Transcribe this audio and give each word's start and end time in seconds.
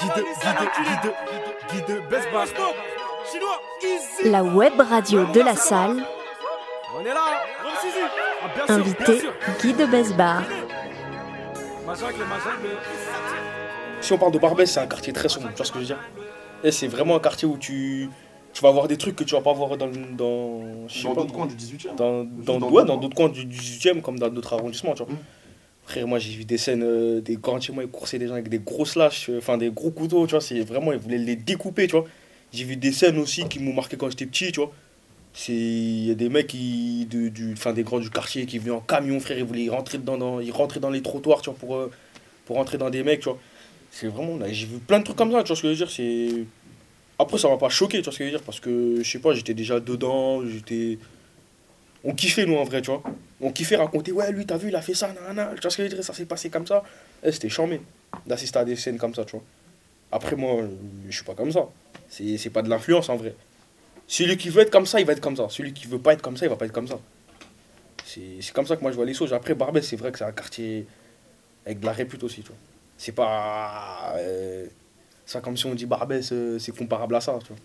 Guide, 0.00 0.12
guide, 0.14 0.70
guide, 1.72 1.86
guide. 1.86 2.02
Chinois, 3.32 3.60
easy. 3.82 4.30
La 4.30 4.42
web 4.42 4.80
radio 4.80 5.24
de 5.32 5.40
la 5.40 5.56
salle, 5.56 6.04
On 6.96 7.00
est 7.00 7.08
là. 7.08 7.24
Ah, 8.68 8.72
invité. 8.72 9.22
Guy 9.60 9.72
de 9.72 9.86
Besbar. 9.86 10.42
Si 14.00 14.12
on 14.12 14.18
parle 14.18 14.32
de 14.32 14.38
Barbès, 14.38 14.70
c'est 14.70 14.80
un 14.80 14.86
quartier 14.86 15.12
très 15.12 15.28
sombre, 15.28 15.48
tu 15.50 15.56
vois 15.56 15.66
ce 15.66 15.72
que 15.72 15.78
je 15.78 15.80
veux 15.80 15.86
dire? 15.86 15.98
Et 16.62 16.70
c'est 16.70 16.88
vraiment 16.88 17.16
un 17.16 17.20
quartier 17.20 17.48
où 17.48 17.56
tu, 17.58 18.08
tu 18.52 18.62
vas 18.62 18.70
voir 18.70 18.88
des 18.88 18.96
trucs 18.96 19.16
que 19.16 19.24
tu 19.24 19.34
vas 19.34 19.40
pas 19.40 19.52
voir 19.52 19.76
dans, 19.76 19.88
dans, 19.88 20.88
je 20.88 20.98
sais 20.98 21.08
Dans 21.08 21.14
d'autres 21.14 21.32
coins 21.32 21.46
du 21.46 21.54
18 21.54 21.86
e 21.86 21.96
dans, 21.96 22.22
Juste 22.22 22.44
dans, 22.44 22.58
dans 22.58 22.68
ouais, 22.68 22.84
d'autres 22.84 22.84
dans 22.84 22.86
coins. 22.94 22.96
d'autres 23.02 23.16
coins 23.16 23.28
du 23.28 23.46
18e 23.46 24.02
comme 24.02 24.18
dans 24.18 24.28
d'autres 24.28 24.52
arrondissements, 24.52 24.94
tu 24.94 25.04
vois. 25.04 25.12
Mm. 25.12 25.18
Frère, 25.86 26.08
moi 26.08 26.18
j'ai 26.18 26.32
vu 26.32 26.44
des 26.44 26.58
scènes, 26.58 26.82
euh, 26.82 27.20
des 27.20 27.36
grands 27.36 27.60
chez 27.60 27.72
moi, 27.72 27.84
ils 27.84 27.88
coursaient 27.88 28.18
des 28.18 28.26
gens 28.26 28.32
avec 28.34 28.48
des 28.48 28.58
grosses 28.58 28.96
lâches, 28.96 29.30
euh, 29.30 29.38
enfin 29.38 29.56
des 29.56 29.70
gros 29.70 29.92
couteaux, 29.92 30.26
tu 30.26 30.32
vois, 30.32 30.40
c'est 30.40 30.60
vraiment, 30.60 30.92
ils 30.92 30.98
voulaient 30.98 31.16
les 31.18 31.36
découper, 31.36 31.86
tu 31.86 31.92
vois. 31.92 32.04
J'ai 32.52 32.64
vu 32.64 32.76
des 32.76 32.90
scènes 32.90 33.18
aussi 33.18 33.48
qui 33.48 33.60
m'ont 33.60 33.72
marqué 33.72 33.96
quand 33.96 34.10
j'étais 34.10 34.26
petit, 34.26 34.50
tu 34.50 34.60
vois. 34.60 34.72
Il 35.48 36.06
y 36.06 36.10
a 36.10 36.14
des 36.14 36.28
mecs 36.28 36.48
qui, 36.48 37.06
de, 37.08 37.28
du, 37.28 37.54
des 37.74 37.82
grands 37.84 38.00
du 38.00 38.10
quartier 38.10 38.46
qui 38.46 38.58
venaient 38.58 38.70
en 38.72 38.80
camion, 38.80 39.20
frère, 39.20 39.38
ils 39.38 39.44
voulaient 39.44 39.68
rentrer 39.68 39.98
dans, 39.98 40.40
ils 40.40 40.50
rentraient 40.50 40.80
dans 40.80 40.90
les 40.90 41.02
trottoirs, 41.02 41.40
tu 41.42 41.50
vois, 41.50 41.58
pour, 41.58 41.76
euh, 41.76 41.90
pour 42.46 42.56
rentrer 42.56 42.78
dans 42.78 42.90
des 42.90 43.04
mecs, 43.04 43.20
tu 43.20 43.28
vois. 43.28 43.38
C'est 43.92 44.08
vraiment, 44.08 44.38
j'ai 44.50 44.66
vu 44.66 44.78
plein 44.78 44.98
de 44.98 45.04
trucs 45.04 45.16
comme 45.16 45.30
ça, 45.30 45.42
tu 45.42 45.48
vois 45.48 45.56
ce 45.56 45.62
que 45.62 45.68
je 45.68 45.72
veux 45.72 45.76
dire, 45.76 45.90
c'est... 45.90 46.44
Après, 47.18 47.38
ça 47.38 47.48
m'a 47.48 47.58
pas 47.58 47.68
choqué, 47.68 47.98
tu 47.98 48.04
vois 48.04 48.12
ce 48.12 48.18
que 48.18 48.24
je 48.24 48.30
veux 48.30 48.36
dire, 48.36 48.44
parce 48.44 48.60
que, 48.60 49.02
je 49.02 49.08
sais 49.08 49.20
pas, 49.20 49.34
j'étais 49.34 49.54
déjà 49.54 49.78
dedans, 49.78 50.44
j'étais... 50.46 50.98
On 52.02 52.14
kiffait, 52.14 52.46
nous, 52.46 52.56
en 52.56 52.64
vrai, 52.64 52.82
tu 52.82 52.90
vois. 52.90 53.02
On 53.40 53.52
kiffait 53.52 53.76
raconter, 53.76 54.12
ouais, 54.12 54.32
lui, 54.32 54.46
t'as 54.46 54.56
vu, 54.56 54.68
il 54.68 54.76
a 54.76 54.80
fait 54.82 54.94
ça, 54.94 55.12
nanana, 55.12 55.52
tu 55.54 55.60
vois 55.60 55.70
ce 55.70 55.76
que 55.76 55.82
je 55.84 55.88
veux 55.88 55.94
dire, 55.96 56.04
ça 56.04 56.14
s'est 56.14 56.24
passé 56.24 56.48
comme 56.48 56.66
ça. 56.66 56.82
Eh, 57.22 57.30
c'était 57.32 57.48
charmé 57.50 57.80
d'assister 58.26 58.58
à 58.58 58.64
des 58.64 58.76
scènes 58.76 58.96
comme 58.98 59.14
ça, 59.14 59.24
tu 59.24 59.32
vois. 59.32 59.44
Après, 60.10 60.36
moi, 60.36 60.62
euh, 60.62 60.68
je 61.08 61.14
suis 61.16 61.24
pas 61.24 61.34
comme 61.34 61.52
ça. 61.52 61.66
C'est 62.08 62.38
c'est 62.38 62.50
pas 62.50 62.62
de 62.62 62.70
l'influence, 62.70 63.08
en 63.10 63.16
vrai. 63.16 63.34
Celui 64.06 64.36
qui 64.38 64.48
veut 64.48 64.62
être 64.62 64.70
comme 64.70 64.86
ça, 64.86 65.00
il 65.00 65.06
va 65.06 65.12
être 65.12 65.20
comme 65.20 65.36
ça. 65.36 65.48
Celui 65.50 65.72
qui 65.74 65.86
veut 65.86 65.98
pas 65.98 66.12
être 66.14 66.22
comme 66.22 66.36
ça, 66.36 66.46
il 66.46 66.48
va 66.48 66.56
pas 66.56 66.64
être 66.64 66.72
comme 66.72 66.88
ça. 66.88 66.98
C'est 68.06 68.40
c'est 68.40 68.52
comme 68.54 68.66
ça 68.66 68.76
que 68.76 68.82
moi, 68.82 68.90
je 68.92 68.96
vois 68.96 69.04
les 69.06 69.14
choses. 69.14 69.32
Après, 69.34 69.54
Barbès, 69.54 69.86
c'est 69.86 69.96
vrai 69.96 70.12
que 70.12 70.18
c'est 70.18 70.24
un 70.24 70.32
quartier 70.32 70.86
avec 71.66 71.80
de 71.80 71.86
la 71.86 71.92
répute 71.92 72.22
aussi, 72.22 72.40
tu 72.42 72.48
vois. 72.48 72.56
C'est 72.96 73.12
pas... 73.12 74.14
euh, 74.16 74.66
ça, 75.26 75.40
comme 75.40 75.56
si 75.56 75.66
on 75.66 75.74
dit 75.74 75.86
Barbès, 75.86 76.30
euh, 76.32 76.58
c'est 76.58 76.74
comparable 76.74 77.16
à 77.16 77.20
ça, 77.20 77.38
tu 77.42 77.48
vois. 77.48 77.56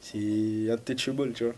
C'est 0.00 0.70
un 0.72 0.76
touchable, 0.78 1.32
tu 1.34 1.44
vois. 1.44 1.54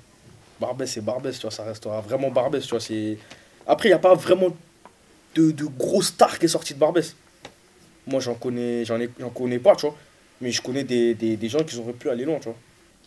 Barbès, 0.61 0.91
c'est 0.91 1.01
Barbès, 1.01 1.35
tu 1.37 1.43
vois, 1.43 1.51
ça 1.51 1.65
restera 1.65 2.01
vraiment 2.01 2.31
Barbès, 2.31 2.63
tu 2.65 2.71
vois. 2.71 2.81
c'est- 2.81 3.17
Après, 3.67 3.89
il 3.89 3.93
n'y 3.93 3.97
a 3.97 3.99
pas 4.01 4.15
vraiment 4.15 4.49
de, 5.35 5.51
de 5.51 5.65
gros 5.65 6.03
stars 6.03 6.39
qui 6.39 6.47
est 6.47 6.49
sorti 6.49 6.75
de 6.75 6.79
Barbès. 6.79 7.15
Moi, 8.07 8.21
j'en 8.21 8.35
connais, 8.35 8.85
j'en 8.85 8.99
ai, 9.01 9.09
j'en 9.19 9.31
connais 9.31 9.59
pas, 9.59 9.77
tu 9.77 9.87
vois. 9.87 9.97
Mais 10.41 10.51
je 10.51 10.63
connais 10.63 10.85
des, 10.85 11.15
des, 11.15 11.37
des 11.37 11.49
gens 11.49 11.63
qui 11.63 11.77
auraient 11.79 11.93
pu 11.93 12.09
aller 12.11 12.25
loin, 12.25 12.39
tu 12.39 12.45
vois. 12.49 12.57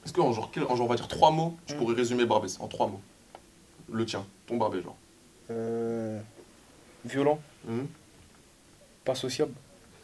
Est-ce 0.05 0.13
qu'en 0.13 0.31
genre, 0.31 0.51
quel- 0.53 0.63
en 0.63 0.75
genre, 0.75 0.85
on 0.85 0.89
va 0.89 0.95
dire 0.95 1.07
trois 1.07 1.31
mots, 1.31 1.57
tu 1.65 1.73
Mm. 1.73 1.77
pourrais 1.77 1.95
résumer 1.95 2.25
Barbès 2.25 2.59
en 2.59 2.67
trois 2.67 2.87
mots? 2.87 3.01
Le 3.91 4.05
tien, 4.05 4.25
ton 4.47 4.57
Barbès, 4.57 4.83
genre. 4.83 4.95
Euh, 5.51 6.19
violent, 7.05 7.39
Mhm. 7.65 7.87
pas 9.03 9.15
sociable. 9.15 9.53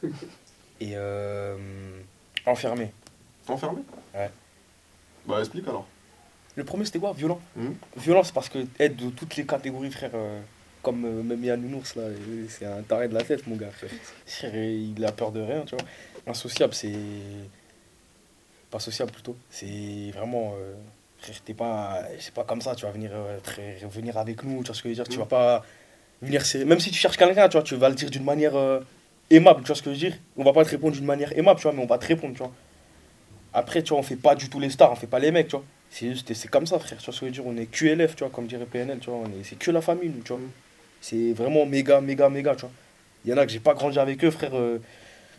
Et 0.82 0.92
euh, 0.96 1.58
enfermé. 2.46 2.92
Enfermé? 3.48 3.82
Ouais. 4.16 4.32
Bah, 5.26 5.40
explique 5.40 5.68
alors. 5.68 5.86
Le 6.60 6.66
premier, 6.66 6.84
c'était 6.84 7.00
quoi? 7.00 7.14
Violent. 7.14 7.40
Violent, 7.96 8.22
c'est 8.22 8.34
parce 8.34 8.50
que 8.50 8.60
être 8.78 8.98
de 8.98 9.10
toutes 9.12 9.38
les 9.38 9.46
catégories, 9.46 9.90
frère, 9.92 10.12
euh, 10.14 10.42
comme 10.84 11.06
euh, 11.06 11.24
même 11.24 11.42
Yann 11.42 11.62
Nounours, 11.62 11.96
là, 11.96 12.02
euh, 12.04 12.46
c'est 12.50 12.66
un 12.66 12.82
taré 12.82 13.08
de 13.08 13.14
la 13.14 13.24
tête, 13.24 13.48
mon 13.48 13.56
gars, 13.56 13.72
frère. 13.72 13.90
Il 14.62 15.06
a 15.06 15.14
peur 15.14 15.32
de 15.32 15.40
rien, 15.40 15.62
tu 15.66 15.76
vois. 15.76 15.86
Insociable, 16.28 16.74
c'est. 16.74 16.92
Pas 18.70 18.80
sociable 18.80 19.12
plutôt. 19.12 19.38
C'est 19.50 20.12
vraiment. 20.14 20.54
euh, 20.60 20.74
Frère, 21.20 21.36
t'es 21.46 21.54
pas. 21.54 22.02
C'est 22.20 22.34
pas 22.34 22.44
comme 22.44 22.60
ça, 22.62 22.76
tu 22.76 22.86
vas 22.86 22.92
venir, 22.92 23.12
très, 23.42 23.78
venir 23.90 24.18
avec 24.18 24.44
nous, 24.44 24.60
tu 24.62 24.68
vois 24.68 24.76
ce 24.76 24.84
que 24.84 24.90
je 24.90 24.96
veux 24.96 24.96
dire. 24.96 25.08
Tu 25.08 25.14
Mhm. 25.18 25.24
vas 25.24 25.26
pas 25.30 25.66
venir. 26.22 26.46
serrer- 26.46 26.66
Même 26.66 26.80
si 26.82 26.92
tu 26.92 26.98
cherches 27.00 27.18
quelqu'un, 27.18 27.48
tu 27.48 27.54
vois, 27.58 27.64
tu 27.64 27.76
vas 27.78 27.88
le 27.90 27.96
dire 27.96 28.10
d'une 28.10 28.26
manière 28.26 28.54
aimable, 29.30 29.62
tu 29.62 29.68
vois 29.68 29.76
ce 29.78 29.82
que 29.82 29.92
je 29.94 29.96
veux 29.96 30.10
dire. 30.10 30.18
On 30.36 30.44
va 30.44 30.52
pas 30.52 30.66
te 30.66 30.72
répondre 30.72 30.94
d'une 30.94 31.06
manière 31.06 31.32
aimable, 31.38 31.58
tu 31.60 31.64
vois, 31.64 31.74
mais 31.74 31.84
on 31.84 31.88
va 31.88 31.98
te 31.98 32.06
répondre, 32.06 32.34
tu 32.34 32.40
vois. 32.40 32.52
Après, 33.54 33.82
tu 33.82 33.90
vois, 33.92 34.00
on 34.00 34.04
fait 34.04 34.18
pas 34.18 34.36
du 34.36 34.50
tout 34.50 34.60
les 34.60 34.70
stars, 34.70 34.92
on 34.92 34.96
fait 34.96 35.08
pas 35.08 35.20
les 35.20 35.32
mecs, 35.32 35.48
tu 35.48 35.56
vois. 35.56 35.66
C'est 35.92 36.10
juste, 36.10 36.34
c'est 36.34 36.48
comme 36.50 36.68
ça, 36.68 36.80
frère. 36.80 37.00
Tu 37.00 37.06
vois 37.06 37.14
ce 37.14 37.20
que 37.20 37.26
je 37.26 37.32
veux 37.32 37.32
dire 37.32 37.48
On 37.48 37.58
est 37.58 37.66
QLF, 37.66 38.16
tu 38.16 38.24
vois, 38.24 38.30
comme 38.32 38.48
dirait 38.48 38.66
PNL, 38.66 39.00
tu 39.00 39.10
vois. 39.10 39.24
C'est 39.44 39.58
que 39.58 39.72
la 39.72 39.82
famille, 39.82 40.10
nous, 40.10 40.22
tu 40.22 40.34
vois. 40.34 40.42
C'est 41.02 41.34
vraiment 41.34 41.66
méga, 41.66 42.00
méga, 42.02 42.30
méga, 42.30 42.56
tu 42.56 42.62
vois. 42.62 42.72
Il 43.26 43.32
y 43.32 43.34
en 43.34 43.38
a 43.38 43.46
que 43.46 43.52
j'ai 43.52 43.60
pas 43.60 43.74
grandi 43.74 44.00
avec 44.00 44.24
eux, 44.24 44.32
frère. 44.32 44.52
euh, 44.56 44.80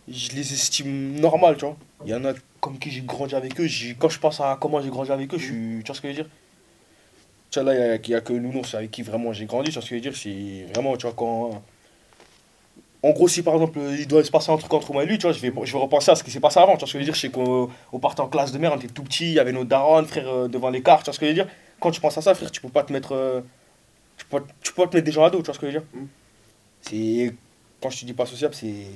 je 0.09 0.33
les 0.33 0.53
estime 0.53 1.21
normal, 1.21 1.57
tu 1.57 1.65
vois. 1.67 1.77
Il 2.05 2.11
y 2.11 2.15
en 2.15 2.25
a 2.25 2.33
comme 2.61 2.79
qui 2.79 2.91
j'ai 2.91 3.03
grandi 3.03 3.35
avec 3.35 3.61
eux. 3.61 3.67
Quand 3.99 4.09
je 4.09 4.19
pense 4.19 4.41
à 4.41 4.59
comment 4.61 4.81
j'ai 4.83 4.91
grandi 4.91 5.13
avec 5.13 5.33
eux, 5.35 5.39
je 5.39 5.45
suis. 5.45 5.55
Tu 5.81 5.87
vois 5.87 5.95
ce 5.95 6.01
que 6.01 6.09
je 6.13 6.17
veux 6.17 6.23
dire 6.25 6.31
Tu 7.51 7.61
vois, 7.61 7.73
là, 7.75 7.97
il 7.97 8.09
y 8.11 8.15
a- 8.15 8.19
a 8.19 8.21
que 8.21 8.33
Nounours 8.33 8.75
avec 8.75 8.91
qui 8.91 9.03
vraiment 9.03 9.33
j'ai 9.33 9.47
grandi, 9.47 9.71
tu 9.71 9.75
vois 9.75 9.83
ce 9.83 9.89
que 9.89 9.91
je 9.91 9.95
veux 9.97 10.01
dire 10.11 10.17
C'est 10.17 10.73
vraiment, 10.73 10.97
tu 10.97 11.07
vois, 11.07 11.15
quand. 11.17 11.63
En 13.03 13.11
gros, 13.13 13.29
si 13.29 13.43
par 13.43 13.55
exemple 13.55 13.79
il 13.99 14.07
doit 14.07 14.23
se 14.25 14.31
passer 14.31 14.53
un 14.53 14.57
truc 14.59 14.73
entre 14.75 14.93
moi 14.93 15.05
et 15.05 15.07
lui, 15.07 15.17
tu 15.19 15.23
vois, 15.23 15.33
je 15.33 15.41
vais, 15.41 15.53
je 15.65 15.73
vais 15.73 15.79
repenser 15.79 16.11
à 16.11 16.15
ce 16.17 16.23
qui 16.25 16.31
s'est 16.31 16.41
passé 16.41 16.59
avant. 16.61 16.75
Tu 16.75 16.81
vois 16.81 16.89
ce 16.89 16.93
que 16.93 16.99
je 16.99 17.05
veux 17.05 17.05
dire? 17.05 17.15
Je 17.15 17.21
sais 17.21 17.31
qu'on 17.31 17.71
on 17.93 17.99
partait 17.99 18.21
en 18.21 18.29
classe 18.29 18.53
de 18.53 18.59
merde, 18.59 18.75
on 18.77 18.81
était 18.81 18.93
tout 18.93 19.03
petit, 19.03 19.27
il 19.31 19.33
y 19.35 19.39
avait 19.39 19.53
nos 19.53 19.65
darons, 19.65 20.05
frère, 20.05 20.29
euh, 20.29 20.49
devant 20.49 20.69
les 20.71 20.83
cartes, 20.83 21.01
tu 21.03 21.07
vois 21.07 21.15
ce 21.15 21.19
que 21.21 21.27
je 21.27 21.31
veux 21.31 21.35
dire? 21.35 21.49
Quand 21.81 21.91
tu 21.91 22.01
penses 22.01 22.19
à 22.19 22.23
ça, 22.23 22.35
frère, 22.35 22.51
tu 22.51 22.61
peux 22.61 22.69
pas 22.69 22.83
te 22.83 22.93
mettre. 22.93 23.13
euh, 23.15 23.41
tu, 24.19 24.27
peux, 24.27 24.43
tu 24.63 24.73
peux 24.75 24.85
pas 24.85 24.89
te 24.91 24.97
mettre 24.97 25.07
des 25.07 25.13
gens 25.13 25.25
à 25.25 25.31
dos, 25.31 25.39
tu 25.41 25.47
vois 25.47 25.55
ce 25.55 25.61
que 25.61 25.71
je 25.71 25.79
veux 25.79 25.81
dire? 25.81 25.89
Mm. 25.95 26.07
C'est. 26.83 27.35
Quand 27.83 27.91
je 27.91 28.01
te 28.01 28.05
dis 28.07 28.15
pas 28.15 28.27
sociable, 28.27 28.55
c'est. 28.55 28.87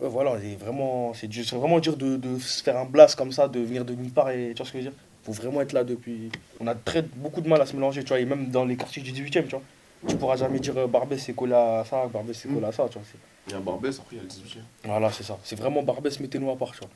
Ouais, 0.00 0.08
voilà, 0.08 0.36
c'est 0.40 0.56
vraiment, 0.56 1.14
c'est 1.14 1.28
dur- 1.28 1.44
c'est 1.48 1.56
vraiment 1.56 1.78
dur 1.80 1.96
de, 1.96 2.16
de 2.16 2.38
se 2.38 2.62
faire 2.62 2.76
un 2.76 2.84
blast 2.84 3.14
comme 3.16 3.32
ça, 3.32 3.46
de 3.48 3.60
venir 3.60 3.84
de 3.84 3.94
nulle 3.94 4.10
part 4.10 4.30
et 4.30 4.48
tu 4.50 4.56
vois 4.56 4.66
ce 4.66 4.72
que 4.72 4.78
je 4.80 4.84
veux 4.84 4.90
dire? 4.90 4.98
Faut 5.22 5.32
vraiment 5.32 5.60
être 5.60 5.72
là 5.72 5.84
depuis. 5.84 6.30
On 6.60 6.66
a 6.66 6.74
très, 6.74 7.02
beaucoup 7.02 7.40
de 7.40 7.48
mal 7.48 7.60
à 7.62 7.66
se 7.66 7.74
mélanger, 7.74 8.02
tu 8.02 8.08
vois, 8.08 8.18
et 8.20 8.24
même 8.24 8.50
dans 8.50 8.64
les 8.64 8.76
quartiers 8.76 9.02
du 9.02 9.12
18 9.12 9.36
e 9.36 9.42
tu 9.42 9.48
vois. 9.50 9.62
Tu 10.08 10.16
pourras 10.16 10.36
jamais 10.36 10.58
dire 10.60 10.76
euh, 10.76 10.86
Barbès 10.86 11.18
c'est 11.22 11.32
collé 11.34 11.54
à 11.54 11.84
ça, 11.88 12.06
Barbès 12.06 12.36
c'est 12.36 12.48
collé 12.48 12.66
à 12.66 12.72
ça, 12.72 12.86
tu 12.88 12.98
vois. 12.98 13.06
c'est- 13.10 13.18
Il 13.48 13.52
y 13.52 13.56
a 13.56 13.60
Barbès, 13.60 13.98
après 13.98 14.16
il 14.16 14.18
y 14.18 14.20
a 14.20 14.22
le 14.22 14.28
18 14.28 14.58
e 14.58 14.62
Voilà, 14.84 15.10
c'est 15.12 15.22
ça. 15.22 15.38
C'est 15.44 15.56
vraiment 15.56 15.82
Barbès, 15.82 16.18
mettez-nous 16.20 16.50
à 16.50 16.56
part, 16.56 16.72
tu 16.72 16.78
vois. 16.80 16.88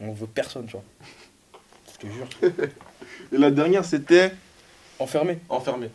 On 0.00 0.12
veut 0.12 0.26
personne, 0.26 0.66
tu 0.66 0.72
vois. 0.72 0.84
Je 1.92 2.06
te 2.08 2.12
jure. 2.12 2.28
Et 3.32 3.38
la 3.38 3.50
dernière, 3.50 3.84
c'était 3.84 4.32
Enfermé. 4.98 5.38
enfermé. 5.48 5.88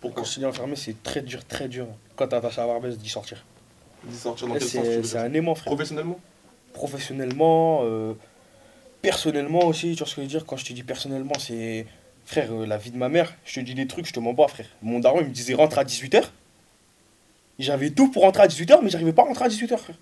Pourquoi? 0.00 0.22
Quand 0.22 0.28
je 0.28 0.34
te 0.34 0.40
dis 0.40 0.46
enfermé, 0.46 0.76
c'est 0.76 1.02
très 1.02 1.20
dur, 1.20 1.44
très 1.46 1.68
dur. 1.68 1.86
Quand 2.16 2.28
t'es 2.28 2.36
attaché 2.36 2.60
à 2.60 2.66
Barbès, 2.66 2.96
d'y 2.96 3.08
sortir. 3.08 3.44
Dis 4.04 4.16
sortir 4.16 4.48
dans 4.48 4.54
quel 4.54 4.62
sens 4.68 4.86
C'est 5.02 5.18
un 5.18 5.32
aimant, 5.34 5.54
frère. 5.54 5.66
Professionnellement? 5.66 6.18
Professionnellement, 6.72 7.80
euh, 7.84 8.14
personnellement 9.02 9.66
aussi, 9.66 9.92
tu 9.92 9.98
vois 9.98 10.06
ce 10.06 10.14
que 10.14 10.22
je 10.22 10.26
veux 10.26 10.30
dire? 10.30 10.46
Quand 10.46 10.56
je 10.56 10.64
te 10.64 10.72
dis 10.72 10.82
personnellement, 10.82 11.38
c'est, 11.38 11.86
frère, 12.30 12.52
euh, 12.52 12.64
la 12.64 12.76
vie 12.76 12.92
de 12.92 12.96
ma 12.96 13.08
mère, 13.08 13.34
je 13.44 13.56
te 13.56 13.60
dis 13.60 13.74
des 13.74 13.88
trucs, 13.88 14.06
je 14.06 14.12
te 14.12 14.20
mens 14.20 14.34
pas, 14.34 14.46
frère. 14.46 14.68
Mon 14.82 15.00
daron, 15.00 15.20
il 15.20 15.26
me 15.26 15.32
disait 15.32 15.54
rentre 15.54 15.78
à 15.78 15.84
18h. 15.84 16.22
J'avais 17.58 17.90
tout 17.90 18.08
pour 18.08 18.22
rentrer 18.22 18.44
à 18.44 18.46
18h, 18.46 18.78
mais 18.82 18.88
j'arrivais 18.88 19.12
pas 19.12 19.22
à 19.22 19.24
rentrer 19.26 19.46
à 19.46 19.48
18h, 19.48 19.76
frère. 19.76 19.96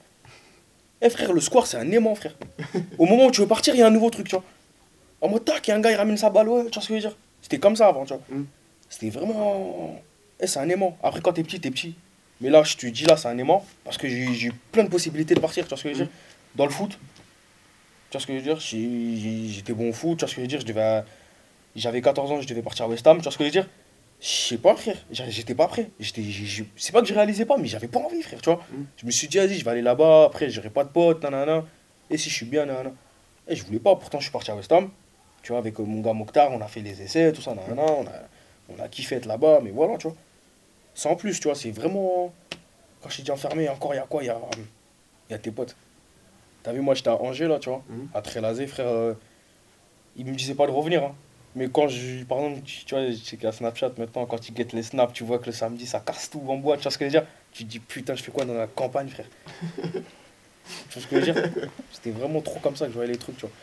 Eh 1.00 1.08
frère, 1.08 1.32
le 1.32 1.40
square, 1.40 1.66
c'est 1.66 1.78
un 1.78 1.90
aimant, 1.90 2.14
frère. 2.14 2.34
Au 2.98 3.06
moment 3.06 3.26
où 3.26 3.30
tu 3.30 3.40
veux 3.40 3.46
partir, 3.46 3.74
il 3.74 3.78
y 3.78 3.82
a 3.82 3.86
un 3.86 3.90
nouveau 3.90 4.10
truc, 4.10 4.28
tu 4.28 4.34
vois. 4.36 4.44
En 5.22 5.28
mode, 5.28 5.44
tac, 5.44 5.66
il 5.66 5.70
y 5.70 5.72
a 5.72 5.76
un 5.76 5.80
gars, 5.80 5.90
il 5.90 5.96
ramène 5.96 6.18
sa 6.18 6.28
balle, 6.28 6.48
ouais, 6.48 6.64
tu 6.66 6.74
vois 6.74 6.82
ce 6.82 6.88
que 6.88 6.98
je 6.98 7.02
veux 7.02 7.08
dire 7.08 7.16
C'était 7.40 7.58
comme 7.58 7.76
ça 7.76 7.88
avant, 7.88 8.04
tu 8.04 8.12
vois. 8.12 8.22
Mm. 8.28 8.44
C'était 8.90 9.10
vraiment... 9.10 9.98
Eh, 10.38 10.46
c'est 10.46 10.60
un 10.60 10.68
aimant. 10.68 10.98
Après, 11.02 11.22
quand 11.22 11.32
t'es 11.32 11.42
petit, 11.42 11.60
t'es 11.60 11.70
petit. 11.70 11.94
Mais 12.42 12.50
là, 12.50 12.62
je 12.62 12.76
te 12.76 12.86
dis, 12.86 13.04
là, 13.04 13.16
c'est 13.16 13.28
un 13.28 13.38
aimant, 13.38 13.64
parce 13.84 13.96
que 13.96 14.06
j'ai 14.06 14.46
eu 14.46 14.52
plein 14.70 14.84
de 14.84 14.90
possibilités 14.90 15.34
de 15.34 15.40
partir, 15.40 15.64
tu 15.64 15.70
vois 15.70 15.78
ce 15.78 15.82
que 15.84 15.88
je 15.88 15.94
veux 15.94 16.04
dire 16.04 16.12
Dans 16.56 16.66
le 16.66 16.72
foot, 16.72 16.90
tu 16.90 16.98
vois 18.12 18.20
ce 18.20 18.26
que 18.26 18.34
je 18.34 18.38
veux 18.38 18.44
dire 18.44 18.60
J'étais 18.60 19.72
bon 19.72 19.88
au 19.88 19.92
foot, 19.94 20.18
tu 20.18 20.24
vois 20.24 20.28
ce 20.28 20.34
que 20.34 20.40
je 20.40 20.42
veux 20.42 20.46
dire 20.46 20.60
Je 20.60 20.66
devais... 20.66 21.02
J'avais 21.76 22.00
14 22.00 22.32
ans, 22.32 22.40
je 22.40 22.48
devais 22.48 22.62
partir 22.62 22.86
à 22.86 22.88
West 22.88 23.06
Ham, 23.06 23.18
tu 23.18 23.22
vois 23.24 23.32
ce 23.32 23.38
que 23.38 23.44
je 23.44 23.48
veux 23.48 23.52
dire? 23.52 23.68
Je 24.20 24.26
sais 24.26 24.58
pas, 24.58 24.74
frère. 24.74 24.96
J'étais 25.10 25.54
pas 25.54 25.68
prêt. 25.68 25.90
C'est 26.00 26.92
pas 26.92 27.00
que 27.02 27.06
je 27.06 27.14
réalisais 27.14 27.44
pas, 27.44 27.56
mais 27.56 27.68
j'avais 27.68 27.86
pas 27.88 28.00
envie, 28.00 28.20
frère, 28.22 28.40
tu 28.42 28.50
vois. 28.50 28.60
Mm. 28.72 28.82
Je 28.96 29.06
me 29.06 29.10
suis 29.12 29.28
dit, 29.28 29.38
vas-y, 29.38 29.54
je 29.54 29.64
vais 29.64 29.70
aller 29.70 29.82
là-bas, 29.82 30.24
après, 30.24 30.50
j'aurai 30.50 30.70
pas 30.70 30.82
de 30.84 30.88
potes, 30.88 31.22
nanana. 31.22 31.64
Et 32.10 32.16
si 32.16 32.28
je 32.30 32.34
suis 32.34 32.46
bien, 32.46 32.66
nanana. 32.66 32.90
Et 33.46 33.54
je 33.54 33.64
voulais 33.64 33.78
pas, 33.78 33.94
pourtant, 33.94 34.18
je 34.18 34.24
suis 34.24 34.32
parti 34.32 34.50
à 34.50 34.56
West 34.56 34.72
Ham. 34.72 34.90
Tu 35.42 35.52
vois, 35.52 35.58
avec 35.58 35.78
euh, 35.78 35.84
mon 35.84 36.00
gars 36.00 36.12
Mokhtar, 36.14 36.50
on 36.52 36.60
a 36.60 36.66
fait 36.66 36.80
les 36.80 37.00
essais, 37.00 37.32
tout 37.32 37.42
ça, 37.42 37.54
nanana. 37.54 37.82
On 37.82 38.06
a, 38.06 38.12
on 38.76 38.82
a 38.82 38.88
kiffé 38.88 39.14
être 39.16 39.26
là-bas, 39.26 39.60
mais 39.62 39.70
voilà, 39.70 39.96
tu 39.98 40.08
vois. 40.08 40.16
Sans 40.94 41.14
plus, 41.14 41.38
tu 41.38 41.46
vois, 41.46 41.54
c'est 41.54 41.70
vraiment. 41.70 42.32
Quand 43.00 43.08
je 43.10 43.22
dit 43.22 43.30
enfermé, 43.30 43.68
encore, 43.68 43.94
il 43.94 43.98
y 43.98 44.00
a 44.00 44.06
quoi? 44.08 44.24
Il 44.24 44.26
y 44.26 44.30
a, 44.30 44.40
y 45.30 45.34
a 45.34 45.38
tes 45.38 45.52
potes. 45.52 45.76
T'as 46.64 46.72
vu, 46.72 46.80
moi, 46.80 46.94
j'étais 46.94 47.10
à 47.10 47.22
Angers, 47.22 47.46
là, 47.46 47.60
tu 47.60 47.68
vois, 47.68 47.84
Mhm. 47.88 48.08
à 48.14 48.20
Trélazé, 48.20 48.66
frère. 48.66 48.88
euh, 48.88 49.14
il 50.16 50.26
me 50.26 50.34
disait 50.34 50.54
pas 50.56 50.66
de 50.66 50.72
revenir, 50.72 51.04
hein. 51.04 51.14
Mais 51.58 51.68
quand 51.68 51.88
je, 51.88 52.24
par 52.24 52.38
exemple, 52.38 52.62
tu 52.64 52.84
tu 52.84 52.94
vois, 52.94 53.10
je 53.10 53.16
sais 53.16 53.36
qu'à 53.36 53.50
Snapchat 53.52 53.90
maintenant, 53.98 54.26
quand 54.26 54.38
tu 54.38 54.52
guettes 54.52 54.72
les 54.72 54.84
snaps, 54.84 55.12
tu 55.12 55.24
vois 55.24 55.40
que 55.40 55.46
le 55.46 55.52
samedi 55.52 55.86
ça 55.86 55.98
casse 55.98 56.30
tout 56.30 56.40
en 56.48 56.56
boîte, 56.56 56.78
tu 56.78 56.84
vois 56.84 56.92
ce 56.92 56.98
que 56.98 57.04
je 57.04 57.10
veux 57.10 57.20
dire? 57.20 57.28
Tu 57.52 57.64
te 57.64 57.68
dis 57.68 57.80
putain, 57.80 58.14
je 58.14 58.22
fais 58.22 58.30
quoi 58.30 58.44
dans 58.44 58.54
la 58.54 58.68
campagne, 58.68 59.08
frère? 59.08 59.26
Tu 60.88 60.94
vois 60.94 61.02
ce 61.02 61.06
que 61.08 61.20
je 61.20 61.26
veux 61.32 61.32
dire? 61.32 61.50
C'était 61.92 62.10
vraiment 62.12 62.40
trop 62.40 62.60
comme 62.60 62.76
ça 62.76 62.86
que 62.86 62.92
je 62.92 62.96
voyais 62.96 63.12
les 63.12 63.18
trucs, 63.18 63.36
tu 63.36 63.46
vois. 63.46 63.54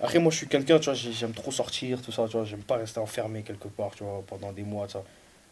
Après, 0.00 0.18
moi 0.18 0.30
je 0.32 0.38
suis 0.38 0.48
quelqu'un, 0.48 0.78
tu 0.78 0.86
vois, 0.86 0.94
j'ai- 0.94 1.12
j'aime 1.12 1.32
trop 1.32 1.50
sortir, 1.52 2.02
tout 2.02 2.12
ça, 2.12 2.26
tu 2.26 2.32
vois, 2.36 2.44
j'aime 2.44 2.62
pas 2.62 2.76
rester 2.76 3.00
enfermé 3.00 3.42
quelque 3.42 3.68
part, 3.68 3.94
tu 3.96 4.04
vois, 4.04 4.22
pendant 4.26 4.52
des 4.52 4.62
mois, 4.64 4.88
ça. 4.88 5.02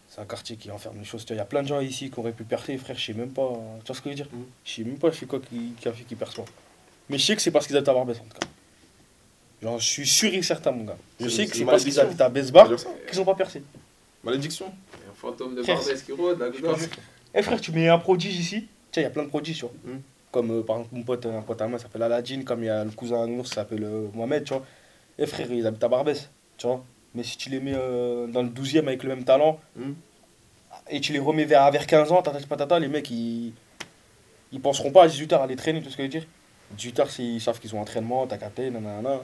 C'est 0.09 0.21
un 0.21 0.27
quartier 0.27 0.57
qui 0.57 0.71
enferme 0.71 0.99
les 0.99 1.05
choses, 1.05 1.25
tu 1.25 1.29
vois. 1.29 1.37
Il 1.37 1.39
y 1.39 1.43
a 1.43 1.47
plein 1.47 1.63
de 1.63 1.69
gens 1.69 1.81
ici 1.81 2.11
qui 2.11 2.19
auraient 2.21 2.33
pu 2.33 2.45
percer, 2.45 2.77
frère, 2.79 2.99
je 2.99 3.05
sais 3.07 3.13
même 3.15 3.33
pas, 3.33 3.49
tu 3.85 3.87
vois 3.89 3.97
ce 3.97 4.01
que 4.03 4.11
je 4.11 4.11
veux 4.11 4.15
dire? 4.17 4.29
Mhm. 4.33 4.45
Je 4.65 4.73
sais 4.73 4.85
même 4.85 4.99
pas 4.99 5.13
c'est 5.13 5.27
quoi 5.27 5.41
qui, 5.41 5.73
qui 5.81 5.89
a 5.89 5.93
fait 5.93 6.05
qu'ils 6.05 6.17
perçoivent. 6.17 6.51
Mais 7.09 7.19
je 7.19 7.25
sais 7.27 7.37
que 7.37 7.43
c'est 7.43 7.51
parce 7.53 7.67
qu'ils 7.67 7.77
habitent 7.77 7.89
à 7.89 7.95
Barbès, 7.95 8.19
en 8.19 8.25
tout 8.25 8.39
cas. 8.39 8.47
Genre, 9.63 9.79
je 9.79 9.87
suis 9.87 10.07
sûr 10.07 10.33
et 10.35 10.43
certain, 10.43 10.71
mon 10.73 10.85
gars. 10.85 10.99
Je 11.21 11.29
sais 11.29 11.47
que 11.47 11.57
c'est 11.57 11.65
parce 11.65 11.83
qu'ils 11.85 11.99
habitent 11.99 12.21
à 12.21 12.29
Besbar 12.29 12.69
qu'ils 13.09 13.21
ont 13.21 13.25
pas 13.25 13.35
percé. 13.35 13.63
Malédiction. 14.23 14.67
Un 14.67 15.15
fantôme 15.15 15.55
de 15.55 15.63
Frère, 15.63 15.77
Barbès 15.77 16.03
qui 16.03 16.13
rôde, 16.13 16.39
là. 16.39 16.47
Eh 17.35 17.43
frère, 17.43 17.61
tu 17.61 17.71
mets 17.73 17.89
un 17.89 17.99
prodige 17.99 18.39
ici. 18.39 18.67
Tiens, 18.91 19.03
il 19.03 19.05
y 19.05 19.09
a 19.09 19.11
plein 19.11 19.23
de 19.25 19.29
prodiges, 19.29 19.57
tu 19.59 19.63
vois. 19.67 19.75
Mm. 19.85 20.01
Comme 20.33 20.51
euh, 20.51 20.63
par 20.63 20.77
exemple, 20.79 20.95
mon 20.97 21.03
pote, 21.03 21.27
un 21.27 21.43
pote 21.43 21.61
à 21.61 21.69
moi 21.69 21.79
s'appelle 21.79 22.03
Aladine, 22.03 22.45
comme 22.45 22.63
il 22.63 22.67
y 22.67 22.71
a 22.71 22.85
le 22.85 22.91
cousin 22.91 23.23
à 23.23 23.27
Nours 23.27 23.45
qui 23.45 23.53
s'appelle 23.53 23.85
euh, 23.85 24.09
Mohamed, 24.15 24.45
tu 24.45 24.55
vois. 24.55 24.65
Eh 25.19 25.27
frère, 25.27 25.51
ils 25.51 25.67
habitent 25.67 25.85
à 25.85 25.89
Barbès, 25.89 26.29
tu 26.59 26.67
vois. 26.67 26.85
Mais 27.15 27.23
si 27.23 27.37
tu 27.39 27.49
les 27.51 27.61
mets 27.61 27.75
euh, 27.75 28.27
dans 28.27 28.43
le 28.43 28.49
12 28.49 28.77
e 28.77 28.79
avec 28.79 29.03
le 29.03 29.11
même 29.11 29.25
talent, 29.25 29.61
Mm. 29.77 29.93
et 30.91 31.01
tu 31.01 31.13
les 31.13 31.19
remets 31.19 31.45
vers, 31.45 31.71
vers 31.71 31.87
15 31.87 32.13
ans, 32.13 32.23
patata, 32.23 32.79
les 32.79 32.89
mecs, 32.89 33.11
ils, 33.11 33.53
ils 34.53 34.61
penseront 34.61 34.91
pas 34.91 35.05
à 35.05 35.09
18h 35.09 35.35
à 35.35 35.45
aller 35.45 35.57
traîner, 35.57 35.81
tout 35.83 35.91
ce 35.91 35.97
que 35.97 36.03
je 36.03 36.09
veux 36.09 36.21
dire. 36.21 36.27
18h, 36.79 37.11
s'ils 37.11 37.41
savent 37.41 37.61
qu'ils 37.61 37.75
ont 37.75 37.81
entraînement, 37.81 38.27
t'as 38.27 38.39
capté, 38.39 38.71
nanana. 38.71 39.21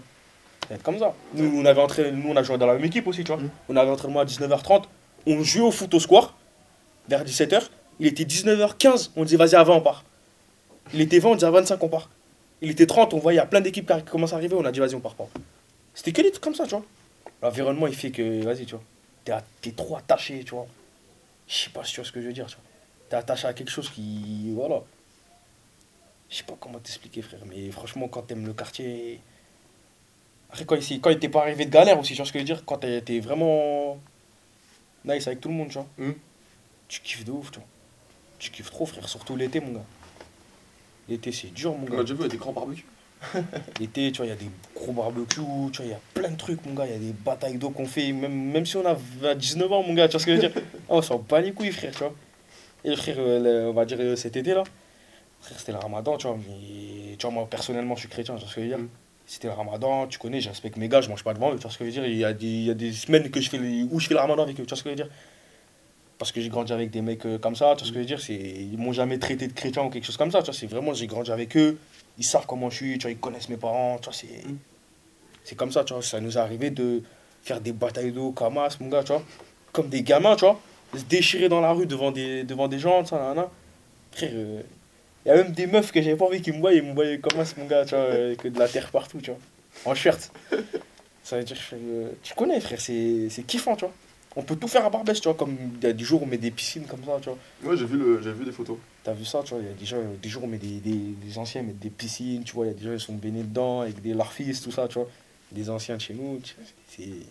Ça 0.63 0.69
va 0.71 0.75
être 0.77 0.83
comme 0.83 0.99
ça. 0.99 1.15
Nous, 1.35 1.61
on 1.61 1.65
avait 1.65 1.81
entraîné, 1.81 2.13
nous, 2.13 2.31
on 2.31 2.37
a 2.37 2.43
joué 2.43 2.59
dans 2.59 2.67
la 2.67 2.75
même 2.75 2.85
équipe 2.85 3.07
aussi, 3.07 3.25
tu 3.25 3.33
vois. 3.33 3.41
Mm. 3.41 3.51
On 3.69 3.77
avait 3.77 3.91
entraînement 3.91 4.21
à 4.21 4.25
19h30, 4.25 4.85
on 5.27 5.43
jouait 5.43 5.63
au 5.63 5.71
foot 5.71 5.93
au 5.95 6.01
square, 6.01 6.37
vers 7.09 7.25
17h. 7.25 7.63
Il 8.01 8.07
était 8.07 8.25
19h15, 8.25 9.11
on 9.17 9.25
disait 9.25 9.37
vas-y, 9.37 9.55
à 9.55 9.65
20, 9.65 9.75
on 9.75 9.81
part. 9.81 10.05
Il 10.95 11.01
était 11.01 11.19
20, 11.19 11.31
on 11.31 11.35
disait 11.35 11.47
à 11.47 11.51
25, 11.51 11.83
on 11.83 11.89
part. 11.89 12.11
Il 12.61 12.71
était 12.71 12.87
30, 12.87 13.13
on 13.15 13.19
voyait, 13.19 13.37
il 13.37 13.41
y 13.41 13.43
a 13.43 13.47
plein 13.47 13.61
d'équipes 13.61 13.93
qui 13.93 14.11
commencent 14.11 14.33
à 14.33 14.37
arriver, 14.37 14.55
on 14.57 14.65
a 14.65 14.73
dit 14.73 14.79
vas-y, 14.79 14.95
on 14.95 15.01
part 15.01 15.15
pas. 15.15 15.29
C'était 15.95 16.13
que 16.13 16.23
des 16.23 16.31
trucs 16.31 16.45
comme 16.45 16.55
ça, 16.55 16.65
tu 16.65 16.71
vois. 16.71 16.85
L'environnement, 17.43 17.87
il 17.87 17.95
fait 17.95 18.11
que, 18.11 18.43
vas-y, 18.45 18.67
tu 18.67 18.75
vois. 18.75 19.43
T'es 19.61 19.73
trop 19.73 19.97
attaché, 19.97 20.45
tu 20.45 20.55
vois. 20.55 20.67
Je 21.49 21.55
sais 21.55 21.71
pas 21.71 21.85
si 21.85 21.93
tu 21.93 22.01
vois 22.01 22.07
ce 22.07 22.13
que 22.13 22.21
je 22.21 22.29
veux 22.29 22.33
dire, 22.33 22.47
tu 22.47 22.55
vois. 22.55 22.65
T'es 23.09 23.17
attaché 23.17 23.47
à 23.47 23.53
quelque 23.53 23.71
chose 23.71 23.91
qui. 23.91 24.53
Voilà. 24.55 24.83
Je 26.31 26.37
sais 26.37 26.45
pas 26.45 26.57
comment 26.59 26.79
t'expliquer, 26.79 27.21
frère, 27.21 27.41
mais 27.47 27.71
franchement, 27.71 28.09
quand 28.09 28.23
t'aimes 28.23 28.47
le 28.47 28.55
quartier. 28.55 29.21
Après, 30.53 30.67
quand 30.67 30.77
il, 30.77 31.19
t'est 31.19 31.29
pas 31.31 31.41
arrivé 31.41 31.65
de 31.65 31.71
galère 31.71 31.99
aussi, 31.99 32.13
tu 32.13 32.19
vois 32.19 32.27
ce 32.27 32.33
que 32.33 32.39
je 32.39 32.43
veux 32.45 32.47
dire? 32.47 32.63
Quand 32.67 32.77
t'es, 32.77 33.21
vraiment 33.21 33.99
nice 35.05 35.27
avec 35.27 35.41
tout 35.41 35.49
le 35.49 35.55
monde, 35.55 35.69
tu 35.69 35.75
vois. 35.75 35.87
Mm. 35.97 36.13
Tu 36.89 37.01
kiffes 37.01 37.25
de 37.25 37.33
ouf, 37.33 37.51
tu 37.51 37.59
vois. 37.59 37.69
Tu 38.39 38.51
kiffes 38.51 38.71
trop, 38.71 38.85
frère, 38.85 39.09
surtout 39.09 39.35
l'été, 39.35 39.61
mon 39.61 39.73
gars. 39.73 39.85
L'été, 41.09 41.33
c'est 41.33 41.53
dur, 41.55 41.73
mon 41.73 41.87
On 41.89 41.93
a 41.95 41.97
gars. 41.97 42.03
déjà 42.03 42.15
vu, 42.15 42.21
il 42.21 42.25
y 42.25 42.27
a 42.27 42.29
des 42.29 42.37
grands 42.37 42.53
barbecues. 42.53 42.85
L'été, 43.81 44.13
tu 44.13 44.19
vois, 44.19 44.27
il 44.27 44.29
y 44.29 44.33
a 44.33 44.37
des 44.37 44.51
gros 44.75 44.93
barbecues, 44.93 45.27
tu 45.37 45.41
vois, 45.41 45.87
il 45.87 45.89
y 45.89 45.95
a 45.95 46.01
plein 46.13 46.29
de 46.29 46.37
trucs, 46.37 46.65
mon 46.67 46.75
gars. 46.75 46.87
Il 46.87 46.93
y 46.93 46.97
a 46.97 46.99
des 46.99 47.15
batailles 47.15 47.57
d'eau 47.57 47.71
qu'on 47.71 47.87
fait, 47.87 48.13
même, 48.13 48.51
même 48.51 48.67
si 48.67 48.77
on 48.77 48.85
a 48.85 48.93
20 48.93 49.35
19 49.35 49.73
ans, 49.73 49.83
mon 49.83 49.95
gars, 49.95 50.07
tu 50.09 50.13
vois 50.13 50.21
ce 50.21 50.27
que 50.27 50.37
je 50.37 50.41
veux 50.43 50.49
dire? 50.49 50.63
Ah, 50.91 50.97
On 50.97 51.03
s'en 51.03 51.19
bat 51.19 51.41
les 51.41 51.53
couilles, 51.53 51.73
frère, 51.73 51.93
tu 51.93 52.01
vois. 52.01 52.15
Et 52.85 52.95
frère, 52.95 53.17
euh, 53.19 53.71
on 53.71 53.73
va 53.73 53.87
dire 53.87 53.97
euh, 54.01 54.17
cet 54.17 54.37
été, 54.37 54.53
là, 54.53 54.65
frère, 55.41 55.59
c'était 55.59 55.73
le 55.73 55.79
ramadan, 55.79 56.19
tu 56.19 56.27
vois. 56.27 56.37
Mais, 56.37 57.17
tu 57.17 57.23
vois, 57.23 57.31
moi, 57.31 57.47
personnellement, 57.49 57.95
je 57.95 58.01
suis 58.01 58.09
chrétien, 58.11 58.35
tu 58.35 58.41
vois 58.41 58.51
ce 58.51 58.55
que 58.55 58.61
je 58.61 58.67
veux 58.67 58.77
dire? 58.77 58.85
Mm. 58.85 58.89
C'était 59.27 59.49
le 59.49 59.55
ramadan, 59.55 60.07
tu 60.07 60.19
connais, 60.19 60.41
je 60.41 60.49
respecte 60.49 60.77
mes 60.77 60.89
gars, 60.89 61.01
je 61.01 61.09
mange 61.09 61.25
pas 61.25 61.33
devant 61.35 61.53
eux, 61.53 61.57
tu 61.57 61.63
vois 61.63 61.71
ce 61.71 61.79
que 61.79 61.85
je 61.85 61.91
veux 61.91 61.93
dire? 61.93 62.07
Il 62.07 62.17
y 62.19 62.25
a 62.25 62.33
des, 62.33 62.47
il 62.47 62.65
y 62.65 62.71
a 62.71 62.75
des 62.75 62.93
semaines 62.93 63.31
que 63.31 63.41
je 63.41 63.49
fais 63.49 63.59
les- 63.59 63.85
où 63.91 64.01
je 64.01 64.09
fais 64.09 64.15
le 64.15 64.21
ramadan 64.21 64.43
avec 64.43 64.59
eux, 64.61 64.65
tu 64.65 64.69
vois 64.69 64.77
ce 64.77 64.83
que 64.83 64.91
je 64.91 64.95
veux 64.95 65.03
dire? 65.03 65.09
Parce 66.19 66.31
que 66.33 66.41
j'ai 66.41 66.49
grandi 66.49 66.73
avec 66.73 66.91
des 66.91 67.03
mecs 67.03 67.25
euh, 67.27 67.39
comme 67.39 67.57
ça, 67.57 67.75
tu 67.77 67.79
vois 67.81 67.87
ce 67.87 67.93
que 67.93 67.95
je 67.97 68.01
veux 68.01 68.07
dire? 68.07 68.21
C'est 68.21 68.35
Ils 68.35 68.79
m'ont 68.79 68.93
jamais 68.93 69.19
traité 69.19 69.47
de 69.49 69.53
chrétien 69.53 69.85
ou 69.85 69.91
quelque 69.91 70.05
chose 70.05 70.17
comme 70.17 70.31
ça, 70.31 70.41
tu 70.41 70.47
vois, 70.47 70.55
c'est 70.55 70.67
vraiment, 70.67 70.95
j'ai 70.95 71.07
grandi 71.07 71.31
avec 71.33 71.57
eux, 71.57 71.79
ils 72.19 72.25
savent 72.25 72.47
comment 72.47 72.71
je 72.71 72.77
suis, 72.77 72.99
tu 72.99 73.03
vois, 73.03 73.11
ils 73.11 73.19
connaissent 73.19 73.49
mes 73.49 73.57
parents, 73.57 73.99
tu 73.99 74.05
vois, 74.05 74.13
c'est... 74.13 74.47
Mm. 74.47 74.57
C'est 75.45 75.57
comme 75.57 75.73
ça, 75.73 75.83
tu 75.85 75.93
vois, 75.93 76.03
ça 76.03 76.21
nous 76.21 76.37
est 76.37 76.41
arrivé 76.41 76.71
de 76.71 77.03
faire 77.43 77.61
des 77.61 77.73
batailles 77.73 78.13
d'eau, 78.13 78.31
camas, 78.33 78.77
mon 78.81 78.89
gars, 78.89 79.03
tu 79.03 79.13
vois, 79.13 79.23
comme 79.73 79.89
des 79.89 80.03
gamins, 80.03 80.37
tu 80.37 80.45
vois, 80.45 80.61
se 80.95 81.03
déchirer 81.05 81.49
dans 81.49 81.61
la 81.61 81.73
rue 81.73 81.87
devant 81.87 82.13
des, 82.13 82.45
devant 82.45 82.69
des 82.69 82.79
gens, 82.79 83.05
ça, 83.05 83.17
nanana. 83.17 83.49
Frère, 84.13 84.31
il 85.25 85.29
y 85.29 85.33
a 85.33 85.37
même 85.37 85.53
des 85.53 85.67
meufs 85.67 85.93
que 85.93 86.03
j'avais 86.03 86.17
pas 86.17 86.27
envie 86.27 86.43
qu'ils 86.43 86.55
me 86.55 86.61
voient, 86.61 86.73
ils 86.73 86.83
me 86.83 86.95
voyaient 86.95 87.19
comme 87.19 87.45
ça, 87.45 87.55
mon 87.57 87.67
gars, 87.67 87.85
tu 87.85 87.95
vois, 87.95 88.05
euh, 88.05 88.35
que 88.35 88.49
de 88.49 88.59
la 88.59 88.69
terre 88.69 88.91
partout, 88.91 89.21
tu 89.21 89.31
vois, 89.31 89.41
en 89.85 89.95
shirt. 89.95 90.33
Ça 91.23 91.39
veut 91.39 91.45
dire, 91.45 91.57
euh, 91.73 92.11
tu 92.23 92.35
connais, 92.35 92.61
frère, 92.61 92.81
c'est 92.81 93.29
c'est 93.31 93.45
kiffant, 93.45 93.77
tu 93.77 93.85
vois. 93.85 93.95
On 94.35 94.43
peut 94.43 94.57
tout 94.57 94.67
faire 94.67 94.85
à 94.85 94.91
Barbès, 94.91 95.21
tu 95.21 95.29
vois, 95.29 95.35
comme 95.35 95.57
il 95.77 95.85
y 95.85 95.87
a 95.87 95.93
des 95.93 96.05
jours 96.05 96.23
où 96.23 96.25
on 96.25 96.29
met 96.29 96.39
des 96.39 96.51
piscines 96.51 96.85
comme 96.85 97.05
ça, 97.05 97.19
tu 97.21 97.29
vois. 97.29 97.39
Ouais, 97.71 97.77
j'ai 97.77 97.85
vu, 97.85 97.97
le... 97.99 98.21
j'ai 98.21 98.33
vu 98.33 98.45
des 98.45 98.51
photos. 98.51 98.79
T'as 99.05 99.13
vu 99.13 99.25
ça, 99.25 99.43
tu 99.45 99.55
vois, 99.55 99.63
il 99.63 99.69
y 99.69 99.71
a 99.71 99.75
des, 99.75 99.85
gens, 99.85 99.99
des 100.21 100.29
jours 100.29 100.43
où 100.43 100.47
on 100.47 100.49
met 100.49 100.59
des, 100.59 100.81
des, 100.81 100.97
des 100.97 101.39
anciens 101.39 101.63
mettent 101.63 101.79
des 101.79 101.91
piscines, 101.91 102.43
tu 102.43 102.55
vois, 102.55 102.67
il 102.67 102.69
y 102.69 102.73
a 102.73 102.75
des 102.75 102.85
gens 102.85 102.97
qui 102.97 103.05
sont 103.05 103.15
baignés 103.15 103.43
dedans 103.43 103.83
avec 103.83 104.01
des 104.01 104.17
fils, 104.31 104.63
tout 104.63 104.73
ça, 104.73 104.89
tu 104.89 104.95
vois. 104.95 105.09
Des 105.53 105.71
anciens 105.71 105.97
de 105.97 106.01
chez 106.01 106.15
nous, 106.15 106.41
tu 106.43 106.55
vois, 106.57 106.65
c'est... 106.89 107.27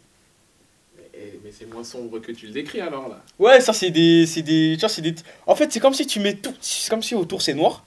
Mais, 1.44 1.52
c'est 1.52 1.66
moins 1.72 1.84
sombre 1.84 2.20
que 2.20 2.32
tu 2.32 2.48
le 2.48 2.54
décris 2.54 2.82
alors 2.82 3.08
là. 3.10 3.24
Ouais, 3.40 3.60
ça 3.62 3.74
c'est 3.74 3.92
des, 3.92 4.26
c'est 4.26 4.42
des, 4.42 4.74
tu 4.76 4.80
vois, 4.80 4.90
c'est 4.90 5.02
des... 5.02 5.16
En 5.46 5.56
fait, 5.56 5.72
c'est 5.72 5.80
comme 5.80 5.94
si 5.94 6.06
tu 6.08 6.20
mets 6.20 6.36
tout, 6.36 6.54
c'est 6.62 6.90
comme 6.90 7.04
si 7.04 7.16
autour 7.16 7.42
c'est 7.42 7.54
noir, 7.54 7.86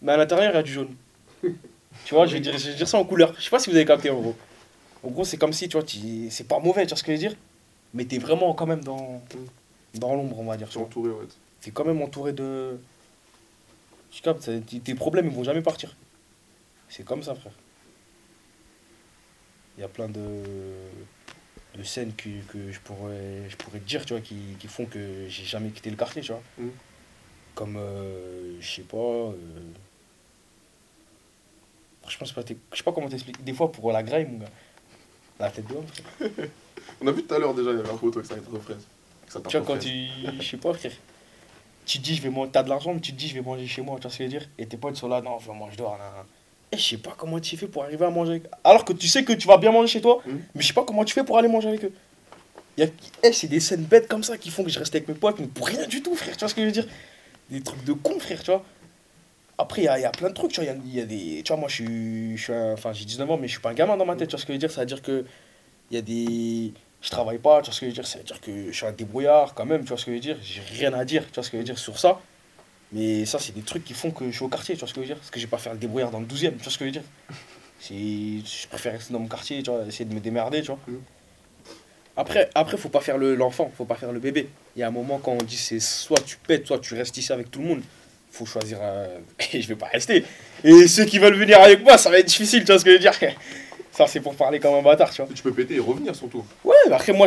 mais 0.00 0.12
à 0.12 0.16
l'intérieur 0.16 0.52
il 0.52 0.56
y 0.56 0.58
a 0.58 0.62
du 0.62 0.72
jaune. 0.72 0.94
tu 2.04 2.14
vois, 2.14 2.26
je 2.26 2.34
vais, 2.34 2.40
dire, 2.40 2.56
je 2.56 2.70
vais 2.70 2.74
dire 2.74 2.88
ça 2.88 2.98
en 2.98 3.04
couleur. 3.04 3.34
Je 3.38 3.42
sais 3.44 3.50
pas 3.50 3.58
si 3.58 3.70
vous 3.70 3.76
avez 3.76 3.84
capté 3.84 4.10
en 4.10 4.20
gros. 4.20 4.36
En 5.02 5.08
gros, 5.08 5.24
c'est 5.24 5.36
comme 5.36 5.52
si, 5.52 5.68
tu 5.68 5.76
vois, 5.76 5.82
tu- 5.84 6.30
c'est 6.30 6.46
pas 6.46 6.60
mauvais, 6.60 6.82
tu 6.84 6.90
vois 6.90 6.96
ce 6.96 7.02
que 7.02 7.12
je 7.12 7.16
veux 7.16 7.28
dire, 7.28 7.36
mais 7.92 8.04
t'es 8.04 8.18
vraiment 8.18 8.54
quand 8.54 8.66
même 8.66 8.84
dans, 8.84 9.20
dans 9.94 10.14
l'ombre, 10.14 10.38
on 10.38 10.44
va 10.44 10.56
dire, 10.56 10.68
vois. 10.72 10.82
entouré, 10.82 11.10
ouais. 11.10 11.26
T'es 11.60 11.70
quand 11.70 11.84
même 11.84 12.00
entouré 12.02 12.32
de. 12.32 12.78
Tu 14.10 14.22
captes, 14.22 14.50
tes 14.66 14.80
tes 14.80 14.94
problèmes 14.94 15.26
ils 15.26 15.32
vont 15.32 15.44
jamais 15.44 15.62
partir. 15.62 15.94
C'est 16.88 17.04
comme 17.04 17.22
ça, 17.22 17.34
frère. 17.34 17.52
Il 19.76 19.80
y 19.80 19.84
a 19.84 19.88
plein 19.88 20.08
de, 20.08 20.20
de 21.76 21.82
scènes 21.82 22.12
que, 22.14 22.28
que 22.52 22.70
je, 22.70 22.80
pourrais, 22.80 23.48
je 23.48 23.56
pourrais 23.56 23.78
te 23.80 23.86
dire, 23.88 24.04
tu 24.04 24.12
vois, 24.14 24.20
qui, 24.22 24.36
qui 24.58 24.66
font 24.68 24.86
que 24.86 25.26
j'ai 25.28 25.44
jamais 25.44 25.70
quitté 25.70 25.90
le 25.90 25.96
quartier, 25.96 26.22
tu 26.22 26.32
vois. 26.32 26.42
Mm. 26.58 26.68
Comme, 27.54 27.76
euh, 27.76 28.56
je 28.60 28.70
sais 28.76 28.82
pas. 28.82 28.96
euh, 28.96 29.32
Franchement, 32.02 32.26
je 32.26 32.76
sais 32.76 32.82
pas 32.82 32.92
comment 32.92 33.08
t'expliquer. 33.08 33.42
Des 33.42 33.52
fois, 33.54 33.70
pour 33.70 33.92
la 33.92 34.02
graille, 34.02 34.26
mon 34.26 34.38
gars. 34.38 34.50
La 35.38 35.50
tête 35.50 35.66
de 35.66 35.74
homme. 35.74 35.86
On 37.00 37.06
a 37.06 37.12
vu 37.12 37.24
tout 37.24 37.34
à 37.34 37.38
l'heure 37.38 37.54
déjà, 37.54 37.70
il 37.70 37.76
y 37.76 37.80
avait 37.80 37.90
un 37.90 37.96
photo 37.98 38.18
avec 38.18 38.28
sa 38.28 38.34
tarte 38.36 38.52
aux 38.52 38.60
fraises. 38.60 38.86
Tu 39.48 39.56
vois, 39.56 39.66
quand 39.66 39.78
tu. 39.78 39.88
Je 40.40 40.42
sais 40.50 40.56
pas, 40.56 40.74
frère. 40.74 40.92
Tu 41.86 41.98
te 41.98 42.02
dis, 42.04 42.14
je 42.16 42.22
vais 42.22 42.30
manger. 42.30 42.50
T'as 42.52 42.62
de 42.62 42.68
l'argent, 42.68 42.92
mais 42.94 43.00
tu 43.00 43.12
te 43.12 43.18
dis, 43.18 43.28
je 43.28 43.34
vais 43.34 43.40
manger 43.42 43.66
chez 43.66 43.82
moi, 43.82 43.96
tu 43.96 44.02
vois 44.02 44.10
ce 44.10 44.18
que 44.18 44.24
je 44.24 44.30
veux 44.30 44.38
dire 44.38 44.48
Et 44.58 44.66
tes 44.66 44.76
potes 44.76 44.96
sont 44.96 45.08
là, 45.08 45.20
non, 45.20 45.38
je 45.38 45.46
vais 45.50 45.54
manger 45.56 45.76
dehors. 45.76 45.96
Et 45.96 46.00
je 46.78 46.82
sais 46.82 46.96
pas 46.96 47.14
comment 47.16 47.38
tu 47.40 47.56
fais 47.56 47.66
pour 47.66 47.84
arriver 47.84 48.04
à 48.04 48.10
manger 48.10 48.32
avec. 48.32 48.44
Alors 48.64 48.84
que 48.84 48.92
tu 48.92 49.08
sais 49.08 49.24
que 49.24 49.32
tu 49.32 49.46
vas 49.48 49.58
bien 49.58 49.72
manger 49.72 49.88
chez 49.88 50.00
toi, 50.00 50.20
Mhm. 50.26 50.40
mais 50.54 50.62
je 50.62 50.66
sais 50.66 50.72
pas 50.72 50.84
comment 50.84 51.04
tu 51.04 51.14
fais 51.14 51.24
pour 51.24 51.38
aller 51.38 51.48
manger 51.48 51.68
avec 51.68 51.84
eux. 51.84 51.92
A... 52.80 52.84
eh, 53.24 53.32
c'est 53.32 53.48
des 53.48 53.60
scènes 53.60 53.84
bêtes 53.84 54.08
comme 54.08 54.22
ça 54.22 54.38
qui 54.38 54.50
font 54.50 54.64
que 54.64 54.70
je 54.70 54.78
reste 54.78 54.94
avec 54.94 55.06
mes 55.08 55.14
potes, 55.14 55.38
mais 55.38 55.46
pour 55.46 55.66
rien 55.66 55.86
du 55.86 56.02
tout, 56.02 56.14
frère, 56.14 56.32
tu 56.34 56.40
vois 56.40 56.48
ce 56.48 56.54
que 56.54 56.60
je 56.62 56.66
veux 56.66 56.72
dire? 56.72 56.86
Des 57.50 57.60
trucs 57.60 57.84
de 57.84 57.92
con, 57.92 58.18
frère, 58.18 58.42
tu 58.42 58.50
vois. 58.50 58.64
Après, 59.58 59.82
il 59.82 59.84
y 59.84 59.88
a, 59.88 59.98
y 59.98 60.04
a 60.04 60.10
plein 60.10 60.28
de 60.30 60.34
trucs, 60.34 60.52
tu 60.52 60.62
vois. 60.62 60.72
Il 60.72 60.94
y 60.94 60.98
a, 60.98 61.00
y 61.00 61.04
a 61.04 61.06
des. 61.06 61.42
Tu 61.44 61.52
vois, 61.52 61.56
moi, 61.58 61.68
je 61.68 61.74
suis. 61.74 62.36
Je 62.38 62.42
suis 62.42 62.52
un- 62.52 62.72
Enfin, 62.72 62.92
j'ai 62.94 63.04
19 63.04 63.30
ans, 63.30 63.36
mais 63.36 63.46
je 63.48 63.52
suis 63.52 63.60
pas 63.60 63.70
un 63.70 63.74
gamin 63.74 63.96
dans 63.96 64.06
ma 64.06 64.16
tête, 64.16 64.28
tu 64.28 64.32
vois 64.32 64.40
ce 64.40 64.46
que 64.46 64.52
je 64.52 64.54
veux 64.54 64.58
dire? 64.58 64.70
C'est-à-dire 64.70 65.02
que. 65.02 65.24
Il 65.90 65.94
y 65.96 65.98
a 65.98 66.02
des. 66.02 66.72
Je 67.02 67.10
travaille 67.10 67.38
pas, 67.38 67.60
tu 67.60 67.66
vois 67.66 67.74
ce 67.74 67.80
que 67.80 67.86
je 67.86 67.90
veux 67.90 67.94
dire? 67.94 68.06
C'est-à-dire 68.06 68.40
que 68.40 68.72
je 68.72 68.76
suis 68.76 68.86
un 68.86 68.92
débrouillard 68.92 69.52
quand 69.54 69.66
même, 69.66 69.82
tu 69.82 69.88
vois 69.88 69.98
ce 69.98 70.06
que 70.06 70.12
je 70.12 70.16
veux 70.16 70.20
dire? 70.20 70.38
J'ai 70.42 70.62
rien 70.78 70.94
à 70.94 71.04
dire, 71.04 71.26
tu 71.26 71.34
vois 71.34 71.42
ce 71.42 71.50
que 71.50 71.56
je 71.56 71.62
veux 71.62 71.64
dire 71.66 71.78
sur 71.78 71.98
ça. 71.98 72.20
Mais 72.92 73.24
ça, 73.24 73.38
c'est 73.38 73.54
des 73.54 73.62
trucs 73.62 73.84
qui 73.84 73.94
font 73.94 74.10
que 74.10 74.26
je 74.26 74.30
suis 74.36 74.44
au 74.44 74.48
quartier, 74.48 74.74
tu 74.74 74.80
vois 74.80 74.88
ce 74.88 74.92
que 74.94 75.00
je 75.00 75.06
veux 75.06 75.06
dire? 75.14 75.16
Parce 75.16 75.30
que 75.30 75.40
je 75.40 75.46
vais 75.46 75.50
pas 75.50 75.58
faire 75.58 75.72
le 75.72 75.78
débrouillard 75.78 76.10
dans 76.10 76.20
le 76.20 76.26
12 76.26 76.44
e 76.44 76.50
tu 76.50 76.56
vois 76.62 76.72
ce 76.72 76.78
que 76.78 76.84
je 76.84 76.90
veux 76.90 76.92
dire? 76.92 77.02
Je 77.88 78.68
préfère 78.68 78.92
rester 78.92 79.12
dans 79.12 79.18
mon 79.20 79.28
quartier, 79.28 79.62
tu 79.62 79.70
vois, 79.70 79.84
essayer 79.86 80.04
de 80.04 80.14
me 80.14 80.20
démerder, 80.20 80.60
tu 80.60 80.68
vois. 80.68 80.78
Mhm. 80.86 81.00
Après, 82.16 82.50
après, 82.54 82.76
faut 82.76 82.90
pas 82.90 83.00
faire 83.00 83.16
le- 83.16 83.34
l'enfant, 83.34 83.72
faut 83.76 83.86
pas 83.86 83.94
faire 83.94 84.12
le 84.12 84.20
bébé. 84.20 84.48
Il 84.76 84.80
y 84.80 84.82
a 84.82 84.88
un 84.88 84.90
moment 84.90 85.18
quand 85.18 85.32
on 85.32 85.42
dit 85.42 85.56
c'est 85.56 85.80
soit 85.80 86.20
tu 86.26 86.36
pètes, 86.36 86.66
soit 86.66 86.78
tu 86.78 86.94
restes 86.94 87.16
ici 87.16 87.32
avec 87.32 87.50
tout 87.50 87.60
le 87.60 87.66
monde. 87.68 87.82
Faut 88.30 88.44
choisir. 88.44 88.78
euh, 88.82 89.18
Et 89.54 89.62
je 89.62 89.68
vais 89.68 89.76
pas 89.76 89.86
rester. 89.86 90.24
Et 90.62 90.86
ceux 90.88 91.06
qui 91.06 91.18
veulent 91.18 91.36
venir 91.36 91.58
avec 91.60 91.82
moi, 91.82 91.96
ça 91.96 92.10
va 92.10 92.18
être 92.18 92.26
difficile, 92.26 92.60
tu 92.60 92.66
vois 92.66 92.78
ce 92.78 92.84
que 92.84 92.90
je 92.90 92.96
veux 92.96 93.00
dire? 93.00 93.12
Ça, 93.92 94.06
c'est 94.06 94.20
pour 94.20 94.34
parler 94.34 94.58
comme 94.58 94.74
un 94.74 94.80
bâtard, 94.82 95.10
tu 95.12 95.20
vois. 95.22 95.30
Tu 95.34 95.42
peux 95.42 95.52
péter 95.52 95.74
et 95.74 95.78
revenir 95.78 96.16
surtout. 96.16 96.42
Ouais, 96.64 96.74
mais 96.88 96.94
après, 96.94 97.12
moi, 97.12 97.26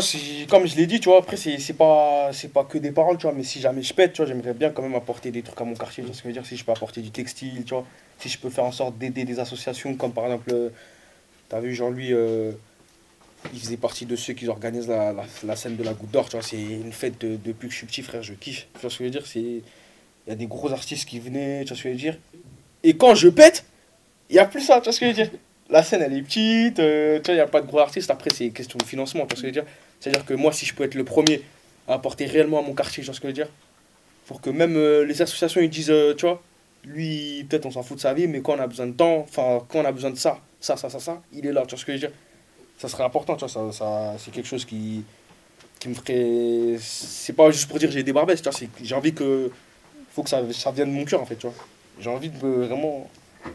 comme 0.49 0.65
je 0.65 0.75
l'ai 0.75 0.87
dit, 0.87 0.99
tu 0.99 1.09
vois, 1.09 1.19
après, 1.19 1.37
c'est 1.37 1.73
pas, 1.73 2.31
c'est 2.33 2.51
pas 2.51 2.63
que 2.63 2.79
des 2.79 2.91
paroles, 2.91 3.17
tu 3.17 3.23
vois, 3.27 3.33
mais 3.33 3.43
si 3.43 3.61
jamais 3.61 3.83
je 3.83 3.93
pète, 3.93 4.13
tu 4.13 4.23
vois, 4.23 4.25
j'aimerais 4.25 4.53
bien 4.55 4.71
quand 4.71 4.81
même 4.81 4.95
apporter 4.95 5.29
des 5.29 5.43
trucs 5.43 5.61
à 5.61 5.63
mon 5.63 5.75
quartier, 5.75 6.01
tu 6.03 6.07
vois 6.07 6.15
ce 6.15 6.23
que 6.23 6.29
je 6.29 6.33
veux 6.33 6.41
dire, 6.41 6.45
si 6.45 6.57
je 6.57 6.65
peux 6.65 6.71
apporter 6.71 7.01
du 7.01 7.11
textile, 7.11 7.63
tu 7.65 7.75
vois, 7.75 7.85
si 8.17 8.29
je 8.29 8.39
peux 8.39 8.49
faire 8.49 8.63
en 8.63 8.71
sorte 8.71 8.97
d'aider 8.97 9.25
des 9.25 9.39
associations, 9.39 9.93
comme 9.95 10.11
par 10.11 10.25
exemple, 10.25 10.49
euh, 10.53 10.69
t'as 11.49 11.59
vu 11.59 11.75
Jean-Louis, 11.75 12.13
euh, 12.13 12.51
il 13.53 13.59
faisait 13.59 13.77
partie 13.77 14.07
de 14.07 14.15
ceux 14.15 14.33
qui 14.33 14.47
organisent 14.47 14.87
la, 14.87 15.13
la, 15.13 15.25
la 15.43 15.55
scène 15.55 15.75
de 15.75 15.83
la 15.83 15.93
Goutte 15.93 16.09
d'Or, 16.11 16.25
tu 16.29 16.35
vois, 16.35 16.41
c'est 16.41 16.59
une 16.59 16.91
fête 16.91 17.21
de- 17.21 17.35
depuis 17.35 17.67
que 17.67 17.73
je 17.73 17.77
suis 17.77 17.87
petit, 17.87 18.01
frère, 18.01 18.23
je 18.23 18.33
kiffe, 18.33 18.67
tu 18.73 18.79
vois 18.81 18.89
ce 18.89 18.97
que 18.97 19.03
je 19.03 19.09
veux 19.09 19.11
dire, 19.11 19.27
c'est, 19.27 19.39
il 19.39 19.63
y 20.27 20.31
a 20.31 20.35
des 20.35 20.47
gros 20.47 20.71
artistes 20.71 21.07
qui 21.07 21.19
venaient, 21.19 21.61
tu 21.63 21.69
vois 21.69 21.77
ce 21.77 21.83
que 21.83 21.89
je 21.89 21.93
veux 21.93 21.99
dire, 21.99 22.17
et 22.83 22.97
quand 22.97 23.13
je 23.15 23.29
pète, 23.29 23.65
il 24.29 24.35
y 24.35 24.39
a 24.39 24.45
plus 24.45 24.61
ça, 24.61 24.79
tu 24.79 24.85
vois 24.85 24.93
ce 24.93 24.99
que 24.99 25.05
je 25.05 25.11
veux 25.11 25.15
dire. 25.15 25.31
La 25.69 25.81
scène, 25.81 26.01
elle 26.03 26.13
est 26.13 26.21
petite, 26.21 26.79
euh, 26.79 27.17
tu 27.19 27.25
vois, 27.25 27.33
il 27.33 27.37
n'y 27.37 27.41
a 27.41 27.47
pas 27.47 27.61
de 27.61 27.65
gros 27.67 27.79
artistes. 27.79 28.11
Après, 28.11 28.29
c'est 28.33 28.49
question 28.49 28.77
de 28.77 28.83
financement, 28.85 29.21
tu 29.25 29.29
vois 29.29 29.37
ce 29.37 29.41
que 29.41 29.47
je 29.47 29.53
veux 29.53 29.63
dire. 29.63 29.65
C'est-à-dire 29.99 30.25
que 30.25 30.33
moi, 30.35 30.51
si 30.51 30.65
je 30.65 30.75
peux 30.75 30.83
être 30.83 30.93
le 30.95 31.03
premier 31.03 31.41
à 31.87 31.95
apporter 31.95 32.25
réellement 32.25 32.59
à 32.59 32.61
mon 32.61 32.73
quartier, 32.73 33.01
tu 33.01 33.07
vois 33.07 33.15
ce 33.15 33.19
que 33.19 33.27
je 33.27 33.29
veux 33.29 33.33
dire, 33.33 33.49
pour 34.27 34.41
que 34.41 34.49
même 34.49 34.77
euh, 34.77 35.05
les 35.05 35.21
associations, 35.21 35.61
ils 35.61 35.69
disent, 35.69 35.91
euh, 35.91 36.15
tu 36.15 36.25
vois, 36.25 36.41
lui, 36.85 37.45
peut-être 37.49 37.65
on 37.67 37.71
s'en 37.71 37.83
fout 37.83 37.97
de 37.97 38.01
sa 38.01 38.13
vie, 38.13 38.27
mais 38.27 38.41
quand 38.41 38.55
on 38.57 38.59
a 38.59 38.67
besoin 38.67 38.87
de 38.87 38.93
temps, 38.93 39.19
enfin, 39.27 39.61
quand 39.69 39.79
on 39.81 39.85
a 39.85 39.91
besoin 39.91 40.11
de 40.11 40.17
ça, 40.17 40.39
ça, 40.61 40.77
ça, 40.77 40.89
ça, 40.89 40.99
ça, 40.99 41.21
il 41.33 41.45
est 41.47 41.53
là, 41.53 41.63
tu 41.63 41.71
vois 41.71 41.79
ce 41.79 41.85
que 41.85 41.93
je 41.93 41.97
veux 41.97 42.07
dire. 42.09 42.11
Ça 42.79 42.89
serait 42.89 43.03
important, 43.03 43.35
tu 43.35 43.41
vois, 43.41 43.49
ça, 43.49 43.71
ça, 43.71 44.15
c'est 44.19 44.31
quelque 44.31 44.47
chose 44.47 44.65
qui, 44.65 45.03
qui 45.79 45.89
me 45.89 45.93
ferait. 45.95 46.77
C'est 46.81 47.33
pas 47.33 47.51
juste 47.51 47.67
pour 47.69 47.79
dire 47.79 47.91
j'ai 47.91 48.03
des 48.03 48.13
barbesses, 48.13 48.41
tu 48.41 48.49
vois, 48.49 48.59
j'ai 48.83 48.95
envie 48.95 49.13
que. 49.13 49.51
faut 50.11 50.23
que 50.23 50.29
ça, 50.29 50.41
ça 50.53 50.71
vienne 50.71 50.89
de 50.91 50.95
mon 50.95 51.05
cœur, 51.05 51.21
en 51.21 51.25
fait, 51.25 51.35
tu 51.37 51.47
vois. 51.47 51.55
J'ai 51.99 52.09
envie 52.09 52.29
de 52.29 52.45
me- 52.45 52.65
vraiment 52.67 53.09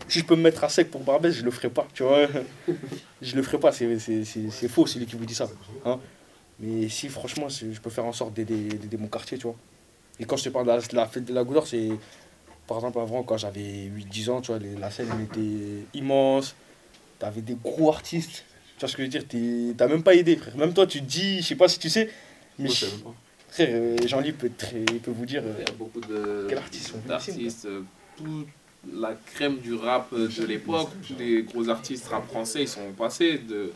si 0.09 0.20
je 0.20 0.25
peux 0.25 0.37
me 0.37 0.42
mettre 0.42 0.64
à 0.64 0.68
sec 0.68 0.90
pour 0.90 1.02
Barbès, 1.02 1.32
je 1.35 1.42
le 1.44 1.50
ferai 1.50 1.70
pas, 1.70 1.87
tu 1.94 2.02
vois. 2.02 2.26
je 3.23 3.37
le 3.37 3.42
ferai 3.42 3.59
pas, 3.59 3.73
c'est- 3.73 3.99
c'est 3.99 4.25
c'est- 4.25 4.50
c'est 4.50 4.68
faux 4.68 4.87
celui 4.87 5.06
qui 5.06 5.16
vous 5.16 5.25
dit 5.26 5.35
ça. 5.35 5.49
hein. 5.85 5.99
Mais 6.59 6.88
si 6.88 7.09
franchement, 7.09 7.49
je 7.49 7.78
peux 7.80 7.90
faire 7.90 8.04
en 8.04 8.12
sorte 8.12 8.35
d'aider 8.35 8.97
mon 8.99 9.09
quartier, 9.09 9.38
tu 9.38 9.44
vois. 9.44 9.56
Et 10.18 10.25
quand 10.25 10.37
je 10.37 10.44
te 10.44 10.49
parle 10.50 10.66
de 10.66 10.73
la, 10.73 10.78
de 10.80 10.97
la 10.97 11.06
fête 11.06 11.25
de 11.25 11.32
la 11.32 11.42
Goudor, 11.44 11.66
c'est 11.66 11.88
par 12.66 12.76
exemple 12.78 12.99
avant, 13.00 13.23
quand 13.23 13.38
j'avais 13.38 13.85
8-10 13.85 14.28
ans, 14.28 14.40
tu 14.40 14.49
vois, 14.49 14.59
les- 14.59 14.76
la 14.76 14.90
scène 14.90 15.09
elle 15.14 15.23
était 15.25 15.87
immense. 15.94 16.54
T'avais 17.18 17.40
des 17.40 17.54
gros 17.54 17.90
artistes. 17.90 18.44
Tu 18.76 18.80
vois 18.80 18.88
ce 18.88 18.97
que 18.97 19.02
je 19.04 19.11
veux 19.11 19.25
dire? 19.25 19.75
T'as 19.76 19.88
même 19.88 20.02
pas 20.02 20.14
aidé, 20.14 20.37
frère. 20.37 20.56
Même 20.56 20.73
toi, 20.73 20.87
tu 20.87 21.00
te 21.00 21.04
dis, 21.06 21.40
je 21.42 21.47
sais 21.49 21.54
pas 21.56 21.68
si 21.68 21.78
tu 21.78 21.88
sais, 21.90 22.11
mais 22.59 22.66
Moi, 22.66 22.75
je 22.75 22.87
frère, 23.50 23.68
euh, 23.73 23.97
Jean-Louis 24.06 24.32
peut, 24.32 24.50
peut 25.02 25.11
vous 25.11 25.26
dire. 25.26 25.42
euh, 25.44 25.54
Il 25.59 25.66
y 25.66 25.70
a 25.70 25.73
beaucoup 25.75 26.00
de- 26.00 26.47
Quel 26.49 26.59
artiste 26.59 26.94
la 29.00 29.14
crème 29.34 29.58
du 29.58 29.75
rap 29.75 30.12
de 30.14 30.44
l'époque, 30.46 30.90
tous 31.06 31.14
les 31.18 31.42
gros 31.42 31.68
artistes 31.68 32.08
rap 32.08 32.26
français, 32.26 32.62
ils 32.62 32.68
sont 32.68 32.92
passés 32.96 33.38
de 33.38 33.72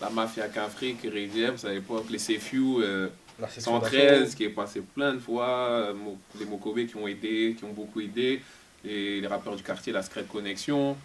la 0.00 0.10
mafia 0.10 0.48
Cafrique, 0.48 1.02
Ray 1.02 1.30
James 1.34 1.56
à 1.64 1.68
l'époque, 1.72 2.06
les 2.10 2.18
CFU, 2.18 2.62
euh, 2.80 3.08
la 3.40 3.48
section 3.48 3.80
113 3.80 4.34
qui 4.34 4.44
est 4.44 4.48
passé 4.50 4.80
plein 4.80 5.14
de 5.14 5.18
fois, 5.20 5.48
euh, 5.48 5.94
les 6.38 6.44
Mokobé 6.44 6.86
qui 6.86 6.96
ont 6.96 7.06
aidé, 7.06 7.54
qui 7.56 7.64
ont 7.64 7.72
beaucoup 7.72 8.00
aidé, 8.00 8.40
et 8.84 9.20
les 9.20 9.26
rappeurs 9.26 9.56
du 9.56 9.62
quartier, 9.62 9.92
la 9.92 10.02
Secret 10.02 10.24
Connection, 10.24 10.96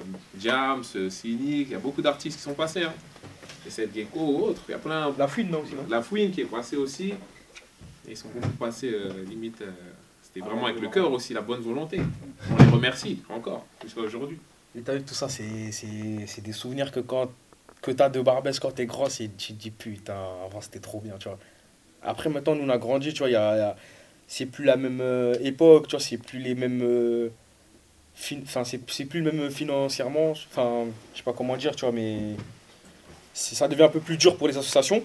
euh, 0.00 0.04
Jams, 0.38 0.84
euh, 0.96 1.10
Cynic, 1.10 1.68
il 1.68 1.72
y 1.72 1.74
a 1.74 1.78
beaucoup 1.78 2.02
d'artistes 2.02 2.36
qui 2.36 2.42
sont 2.42 2.54
passés. 2.54 2.84
Hein. 2.84 2.92
Et 3.66 3.70
cette 3.70 3.94
Gecko 3.94 4.20
ou 4.20 4.44
autres, 4.44 4.62
il 4.68 4.72
y 4.72 4.74
a 4.74 4.78
plein. 4.78 5.12
La 5.18 5.28
fouine, 5.28 5.50
non, 5.50 5.62
La 5.88 6.00
Fouine 6.02 6.30
qui 6.30 6.42
est 6.42 6.44
passée 6.44 6.76
aussi. 6.76 7.08
Et 7.08 8.12
ils 8.12 8.16
sont 8.16 8.28
beaucoup 8.28 8.48
passés 8.50 8.90
euh, 8.94 9.24
limite. 9.28 9.60
euh, 9.62 9.70
Vraiment 10.40 10.66
avec 10.66 10.80
le 10.80 10.88
cœur 10.88 11.10
aussi, 11.12 11.32
la 11.34 11.40
bonne 11.40 11.60
volonté. 11.60 12.00
On 12.50 12.56
les 12.62 12.70
remercie 12.70 13.22
encore, 13.30 13.64
jusqu'à 13.82 14.00
aujourd'hui. 14.00 14.38
Et 14.76 14.80
t'as 14.82 14.94
vu, 14.96 15.02
tout 15.02 15.14
ça, 15.14 15.28
c'est 15.28 15.72
c'est- 15.72 16.26
c'est 16.26 16.42
des 16.42 16.52
souvenirs 16.52 16.92
que 16.92 17.00
quand 17.00 17.30
que 17.80 17.90
t'as 17.92 18.08
de 18.08 18.20
Barbès 18.20 18.58
quand 18.58 18.72
t'es 18.72 18.86
grand, 18.86 19.08
c'est- 19.08 19.36
tu 19.36 19.52
te 19.52 19.58
dis 19.60 19.70
putain, 19.70 20.16
avant 20.44 20.60
c'était 20.60 20.80
trop 20.80 21.00
bien, 21.00 21.14
tu 21.18 21.28
vois. 21.28 21.38
Après, 22.02 22.28
maintenant, 22.28 22.54
nous 22.56 22.64
on 22.64 22.68
a 22.70 22.78
grandi, 22.78 23.12
tu 23.12 23.18
vois, 23.20 23.28
il 23.28 23.32
y 23.32 23.36
a, 23.36 23.54
il 23.56 23.58
y 23.58 23.62
a- 23.62 23.76
c'est 24.26 24.46
plus 24.46 24.64
la 24.64 24.76
même 24.76 25.00
euh, 25.00 25.34
époque, 25.42 25.86
tu 25.88 25.92
vois, 25.96 26.00
c'est 26.04 26.18
plus 26.18 26.38
les 26.40 26.54
mêmes. 26.54 26.80
euh, 26.82 27.28
fin- 28.14 28.40
Enfin, 28.42 28.64
c'est 28.64 28.80
c'est 28.90 29.04
plus 29.06 29.20
le 29.20 29.30
même 29.32 29.50
financièrement, 29.50 30.32
enfin, 30.32 30.86
je 31.12 31.18
sais 31.18 31.24
pas 31.24 31.32
comment 31.32 31.56
dire, 31.56 31.74
tu 31.76 31.84
vois, 31.84 31.92
mais 31.94 32.18
c'est- 33.32 33.54
ça 33.54 33.68
devient 33.68 33.84
un 33.84 33.88
peu 33.88 34.00
plus 34.00 34.16
dur 34.16 34.36
pour 34.36 34.48
les 34.48 34.56
associations. 34.58 35.02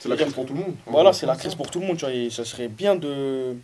C'est 0.00 0.08
la 0.08 0.16
crise 0.16 0.32
pour 0.34 0.44
tout 0.44 0.52
le 0.54 0.60
monde. 0.60 0.74
Voilà, 0.86 1.12
c'est 1.12 1.26
la 1.26 1.36
crise 1.36 1.54
pour 1.54 1.70
tout 1.70 1.80
le 1.80 1.86
monde, 1.86 1.96
tu 1.96 2.04
vois, 2.04 2.12
et 2.14 2.28
ça 2.28 2.44
serait 2.44 2.68
bien 2.68 2.94
de. 2.96 3.54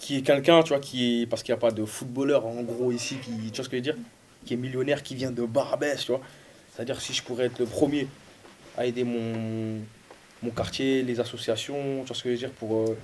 Qu'il 0.00 0.16
y 0.16 0.18
ait 0.18 0.22
quelqu'un, 0.22 0.62
tu 0.62 0.70
vois, 0.70 0.80
qui 0.80 1.22
est. 1.22 1.26
Parce 1.26 1.42
qu'il 1.42 1.52
n'y 1.52 1.58
a 1.58 1.60
pas 1.60 1.70
de 1.70 1.84
footballeur, 1.84 2.46
en 2.46 2.62
gros, 2.62 2.90
ici, 2.90 3.16
qui. 3.16 3.30
Tu 3.50 3.56
vois 3.56 3.64
ce 3.64 3.68
que 3.68 3.76
je 3.76 3.76
veux 3.76 3.80
dire 3.82 3.96
Qui 4.46 4.54
est 4.54 4.56
millionnaire, 4.56 5.02
qui 5.02 5.14
vient 5.14 5.30
de 5.30 5.44
Barbès, 5.44 6.00
tu 6.00 6.12
vois. 6.12 6.20
C'est-à-dire, 6.72 7.00
si 7.00 7.12
je 7.12 7.22
pourrais 7.22 7.46
être 7.46 7.58
le 7.58 7.66
premier 7.66 8.06
à 8.76 8.86
aider 8.86 9.04
mon, 9.04 9.80
mon 10.42 10.50
quartier, 10.50 11.02
les 11.02 11.20
associations, 11.20 12.00
tu 12.02 12.06
vois 12.06 12.16
ce 12.16 12.22
que 12.22 12.28
je 12.30 12.34
veux 12.34 12.38
dire, 12.38 12.52
pour 12.52 12.88
euh, 12.88 12.96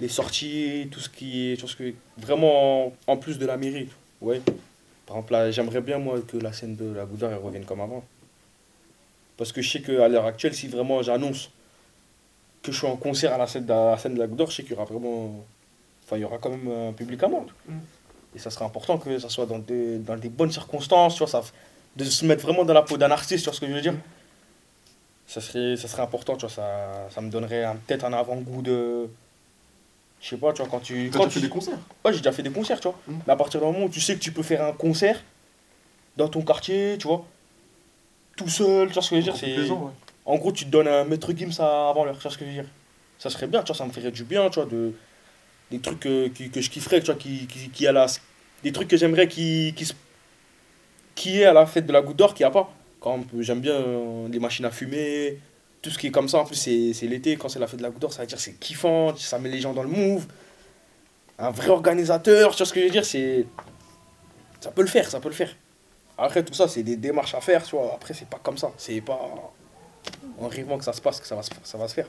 les 0.00 0.08
sorties, 0.08 0.88
tout 0.90 1.00
ce 1.00 1.08
qui 1.08 1.52
est. 1.52 1.54
Tu 1.54 1.60
vois 1.60 1.70
ce 1.70 1.76
que. 1.76 1.94
Vraiment, 2.18 2.92
en, 3.06 3.16
plus 3.16 3.38
de 3.38 3.46
la 3.46 3.56
mairie, 3.56 3.88
ouais. 4.20 4.40
Par 5.06 5.16
exemple, 5.16 5.32
là, 5.32 5.50
j'aimerais 5.50 5.82
bien, 5.82 5.98
moi, 5.98 6.20
que 6.26 6.36
la 6.36 6.52
scène 6.52 6.76
de 6.76 6.92
la 6.92 7.02
elle 7.02 7.34
revienne 7.36 7.64
comme 7.64 7.80
avant. 7.80 8.04
Parce 9.36 9.52
que 9.52 9.62
je 9.62 9.70
sais 9.70 9.82
qu'à 9.82 10.08
l'heure 10.08 10.26
actuelle, 10.26 10.54
si 10.54 10.68
vraiment 10.68 11.02
j'annonce 11.02 11.50
que 12.62 12.72
je 12.72 12.78
suis 12.78 12.86
en 12.86 12.96
concert 12.96 13.32
à 13.32 13.38
la 13.38 13.46
scène 13.46 13.64
de 13.64 13.68
la, 13.68 13.96
la 13.96 14.46
je 14.46 14.50
sais 14.50 14.62
qu'il 14.62 14.72
y 14.72 14.74
aura 14.74 14.84
vraiment. 14.84 15.44
Enfin, 16.04 16.16
il 16.16 16.20
y 16.20 16.24
aura 16.24 16.38
quand 16.38 16.50
même 16.50 16.88
un 16.88 16.92
public 16.92 17.22
à 17.22 17.28
monde. 17.28 17.50
Mm. 17.68 17.78
Et 18.36 18.38
ça 18.38 18.50
serait 18.50 18.64
important 18.64 18.98
que 18.98 19.18
ça 19.18 19.28
soit 19.28 19.46
dans 19.46 19.58
des, 19.58 19.98
dans 19.98 20.16
des 20.16 20.28
bonnes 20.28 20.50
circonstances, 20.50 21.14
tu 21.14 21.18
vois, 21.20 21.28
ça, 21.28 21.42
de 21.96 22.04
se 22.04 22.24
mettre 22.24 22.42
vraiment 22.42 22.64
dans 22.64 22.74
la 22.74 22.82
peau 22.82 22.96
d'un 22.96 23.10
artiste, 23.10 23.44
tu 23.44 23.50
vois 23.50 23.54
ce 23.54 23.60
que 23.60 23.66
je 23.66 23.72
veux 23.72 23.80
dire 23.80 23.94
ça 25.26 25.40
serait, 25.40 25.76
ça 25.76 25.88
serait 25.88 26.02
important, 26.02 26.36
tu 26.36 26.42
vois, 26.42 26.50
ça, 26.54 27.08
ça 27.10 27.20
me 27.20 27.30
donnerait 27.30 27.64
un- 27.64 27.76
peut-être 27.76 28.04
un 28.04 28.12
avant-goût 28.12 28.62
de. 28.62 29.08
Je 30.20 30.28
sais 30.28 30.36
pas, 30.36 30.52
tu 30.52 30.62
vois, 30.62 30.70
quand 30.70 30.80
tu. 30.80 31.10
Quand 31.10 31.20
déjà 31.24 31.30
tu 31.30 31.40
des 31.40 31.48
concerts 31.48 31.78
Ouais, 32.04 32.12
j'ai 32.12 32.18
déjà 32.18 32.32
fait 32.32 32.42
des 32.42 32.50
concerts, 32.50 32.80
tu 32.80 32.88
vois. 32.88 32.98
Mm. 33.06 33.14
Mais 33.26 33.32
à 33.32 33.36
partir 33.36 33.60
du 33.60 33.66
moment 33.66 33.84
où 33.84 33.88
tu 33.88 34.00
sais 34.00 34.14
que 34.14 34.20
tu 34.20 34.32
peux 34.32 34.42
faire 34.42 34.64
un 34.64 34.72
concert 34.72 35.22
dans 36.16 36.28
ton 36.28 36.42
quartier, 36.42 36.96
tu 36.98 37.08
vois, 37.08 37.24
tout 38.36 38.48
seul, 38.48 38.88
tu 38.88 38.94
vois 38.94 39.02
ce 39.02 39.10
que 39.10 39.16
je 39.16 39.20
veux 39.20 39.24
dire, 39.24 39.36
c'est. 39.36 39.70
ouais. 39.70 39.90
En 40.26 40.36
gros, 40.36 40.52
tu 40.52 40.64
te 40.64 40.70
donnes 40.70 40.88
un 40.88 41.04
maître 41.04 41.32
Gims 41.36 41.60
avant 41.60 42.04
l'heure, 42.04 42.16
tu 42.16 42.22
vois 42.22 42.30
ce 42.30 42.38
que 42.38 42.44
je 42.44 42.50
veux 42.50 42.56
dire 42.62 42.70
Ça 43.18 43.28
serait 43.28 43.46
bien, 43.46 43.62
tu 43.62 43.68
vois, 43.68 43.76
ça 43.76 43.84
me 43.86 43.92
ferait 43.92 44.10
du 44.10 44.24
bien, 44.24 44.48
tu 44.50 44.60
vois, 44.60 44.68
de, 44.68 44.94
des 45.70 45.78
trucs 45.78 46.00
que 46.00 46.30
je 46.34 46.70
kifferais, 46.70 47.00
tu 47.00 47.06
vois, 47.06 47.14
qui, 47.16 47.86
a 47.86 47.92
la, 47.92 48.06
des 48.62 48.72
trucs 48.72 48.88
que 48.88 48.96
j'aimerais 48.96 49.28
qui, 49.28 49.74
qui, 49.76 49.90
qui 51.14 51.40
est 51.40 51.44
à 51.44 51.52
la 51.52 51.66
fête 51.66 51.86
de 51.86 51.92
la 51.92 52.02
goutte 52.02 52.16
d'or, 52.16 52.34
qu'il 52.34 52.44
n'y 52.44 52.48
a 52.48 52.52
pas. 52.52 52.70
J'aime 53.40 53.60
bien 53.60 53.74
euh, 53.74 54.28
les 54.28 54.38
machines 54.38 54.64
à 54.64 54.70
fumer, 54.70 55.38
tout 55.82 55.90
ce 55.90 55.98
qui 55.98 56.06
est 56.06 56.10
comme 56.10 56.28
ça, 56.28 56.38
en 56.38 56.44
plus 56.44 56.56
c'est 56.56 57.06
l'été, 57.06 57.36
quand 57.36 57.48
c'est 57.48 57.58
la 57.58 57.66
fête 57.66 57.78
de 57.78 57.82
la 57.82 57.90
goutte 57.90 58.00
d'or, 58.00 58.12
ça 58.12 58.22
veut 58.22 58.26
dire 58.26 58.40
c'est 58.40 58.58
kiffant, 58.58 59.14
ça 59.16 59.38
met 59.38 59.50
les 59.50 59.60
gens 59.60 59.74
dans 59.74 59.82
le 59.82 59.90
move. 59.90 60.26
Un 61.38 61.50
vrai 61.50 61.68
organisateur, 61.68 62.52
tu 62.52 62.58
vois 62.58 62.66
ce 62.66 62.72
que 62.72 62.80
je 62.80 62.84
veux 62.86 62.92
dire, 62.92 63.04
c'est... 63.04 63.44
Ça 64.60 64.70
peut 64.70 64.82
le 64.82 64.88
faire, 64.88 65.10
ça 65.10 65.20
peut 65.20 65.28
le 65.28 65.34
faire. 65.34 65.54
Après, 66.16 66.44
tout 66.44 66.54
ça, 66.54 66.68
c'est 66.68 66.82
des 66.82 66.96
démarches 66.96 67.34
à 67.34 67.40
faire, 67.40 67.62
tu 67.64 67.76
vois. 67.76 67.92
Après, 67.94 68.14
c'est 68.14 68.28
pas 68.28 68.38
comme 68.42 68.56
ça. 68.56 68.72
C'est 68.78 69.00
pas 69.00 69.20
en 70.40 70.48
rêvant 70.48 70.78
que 70.78 70.84
ça 70.84 70.92
se 70.92 71.00
passe 71.00 71.20
que 71.20 71.26
ça 71.26 71.34
va 71.34 71.42
ça 71.42 71.76
va 71.76 71.88
se 71.88 71.94
faire. 71.94 72.08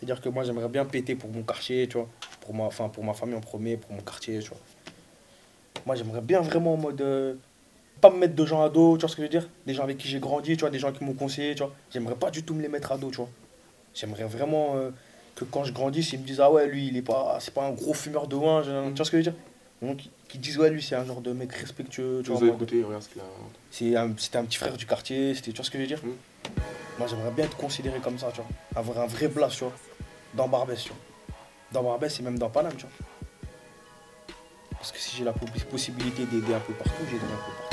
C'est-à-dire 0.00 0.20
que 0.22 0.30
moi, 0.30 0.44
j'aimerais 0.44 0.68
bien 0.68 0.86
péter 0.86 1.14
pour 1.14 1.28
mon 1.30 1.42
quartier, 1.42 1.86
tu 1.86 1.98
vois. 1.98 2.08
Pour 2.40 2.54
ma, 2.54 2.64
enfin, 2.64 2.88
pour 2.88 3.04
ma 3.04 3.12
famille 3.12 3.34
en 3.36 3.40
premier, 3.40 3.76
pour 3.76 3.92
mon 3.92 4.00
quartier, 4.00 4.38
tu 4.38 4.48
vois. 4.48 4.58
Moi, 5.84 5.94
j'aimerais 5.94 6.22
bien 6.22 6.40
vraiment 6.40 6.74
en 6.74 6.76
mode. 6.78 7.00
euh, 7.02 7.34
pas 8.00 8.08
me 8.10 8.16
mettre 8.16 8.34
de 8.34 8.46
gens 8.46 8.62
à 8.62 8.70
dos, 8.70 8.96
tu 8.96 9.02
vois 9.02 9.10
ce 9.10 9.16
que 9.16 9.20
je 9.20 9.26
veux 9.26 9.28
dire 9.30 9.46
Des 9.66 9.74
gens 9.74 9.82
avec 9.82 9.98
qui 9.98 10.08
j'ai 10.08 10.20
grandi, 10.20 10.56
tu 10.56 10.60
vois, 10.60 10.70
des 10.70 10.78
gens 10.78 10.90
qui 10.90 11.04
m'ont 11.04 11.12
conseillé, 11.12 11.54
tu 11.54 11.62
vois. 11.62 11.74
J'aimerais 11.92 12.14
pas 12.14 12.30
du 12.30 12.42
tout 12.42 12.54
me 12.54 12.62
les 12.62 12.68
mettre 12.68 12.92
à 12.92 12.96
dos, 12.96 13.10
tu 13.10 13.18
vois. 13.18 13.28
J'aimerais 13.94 14.24
vraiment 14.24 14.76
euh, 14.76 14.90
que 15.36 15.44
quand 15.44 15.64
je 15.64 15.72
grandisse, 15.74 16.14
ils 16.14 16.20
me 16.20 16.24
disent 16.26 16.40
Ah 16.40 16.50
ouais, 16.50 16.66
lui, 16.66 16.86
il 16.86 16.96
est 16.96 17.02
pas, 17.02 17.36
c'est 17.40 17.52
pas 17.52 17.66
un 17.66 17.72
gros 17.72 17.92
fumeur 17.92 18.26
de 18.26 18.36
vin, 18.36 18.62
tu 18.62 18.70
vois 18.96 19.04
ce 19.04 19.10
que 19.10 19.18
je 19.22 19.28
veux 19.28 19.30
dire 19.32 19.34
Donc, 19.82 19.98
qui- 19.98 20.10
qui 20.28 20.38
disent 20.38 20.56
Ouais, 20.56 20.70
lui, 20.70 20.82
c'est 20.82 20.94
un 20.94 21.04
genre 21.04 21.20
de 21.20 21.32
mec 21.32 21.52
respectueux, 21.52 22.22
tu 22.24 22.30
Tu 22.32 22.38
vois. 22.38 22.54
écouté, 22.54 22.82
regarde 22.82 23.02
ce 23.02 23.08
qu'il 23.10 23.20
a. 23.20 23.24
c'est 23.70 23.96
un- 23.96 24.14
C'était 24.16 24.38
un 24.38 24.44
petit 24.46 24.56
frère 24.56 24.78
du 24.78 24.86
quartier, 24.86 25.34
c'était, 25.34 25.50
tu 25.50 25.56
vois 25.56 25.64
ce 25.66 25.70
que 25.70 25.76
je 25.76 25.82
veux 25.82 25.88
dire 25.88 26.00
Mm. 26.02 26.10
Moi 26.98 27.06
j'aimerais 27.06 27.30
bien 27.30 27.44
être 27.46 27.56
considéré 27.56 27.98
comme 28.00 28.18
ça, 28.18 28.30
tu 28.32 28.40
vois. 28.40 28.50
Avoir 28.76 28.98
un 29.00 29.06
vrai 29.06 29.28
place, 29.28 29.56
tu 29.56 29.64
vois. 29.64 29.72
Dans 30.34 30.48
Barbès, 30.48 30.80
tu 30.82 30.88
vois. 30.90 30.98
Dans 31.72 31.82
Barbès 31.82 32.18
et 32.18 32.22
même 32.22 32.38
dans 32.38 32.50
Paname, 32.50 32.74
tu 32.74 32.86
vois. 32.86 33.06
Parce 34.72 34.92
que 34.92 34.98
si 34.98 35.16
j'ai 35.16 35.24
la 35.24 35.32
po- 35.32 35.46
possibilité 35.70 36.24
d'aider 36.24 36.54
un 36.54 36.60
peu 36.60 36.72
partout, 36.72 37.02
j'aiderai 37.10 37.26
un 37.32 37.36
peu 37.36 37.52
partout. 37.60 37.69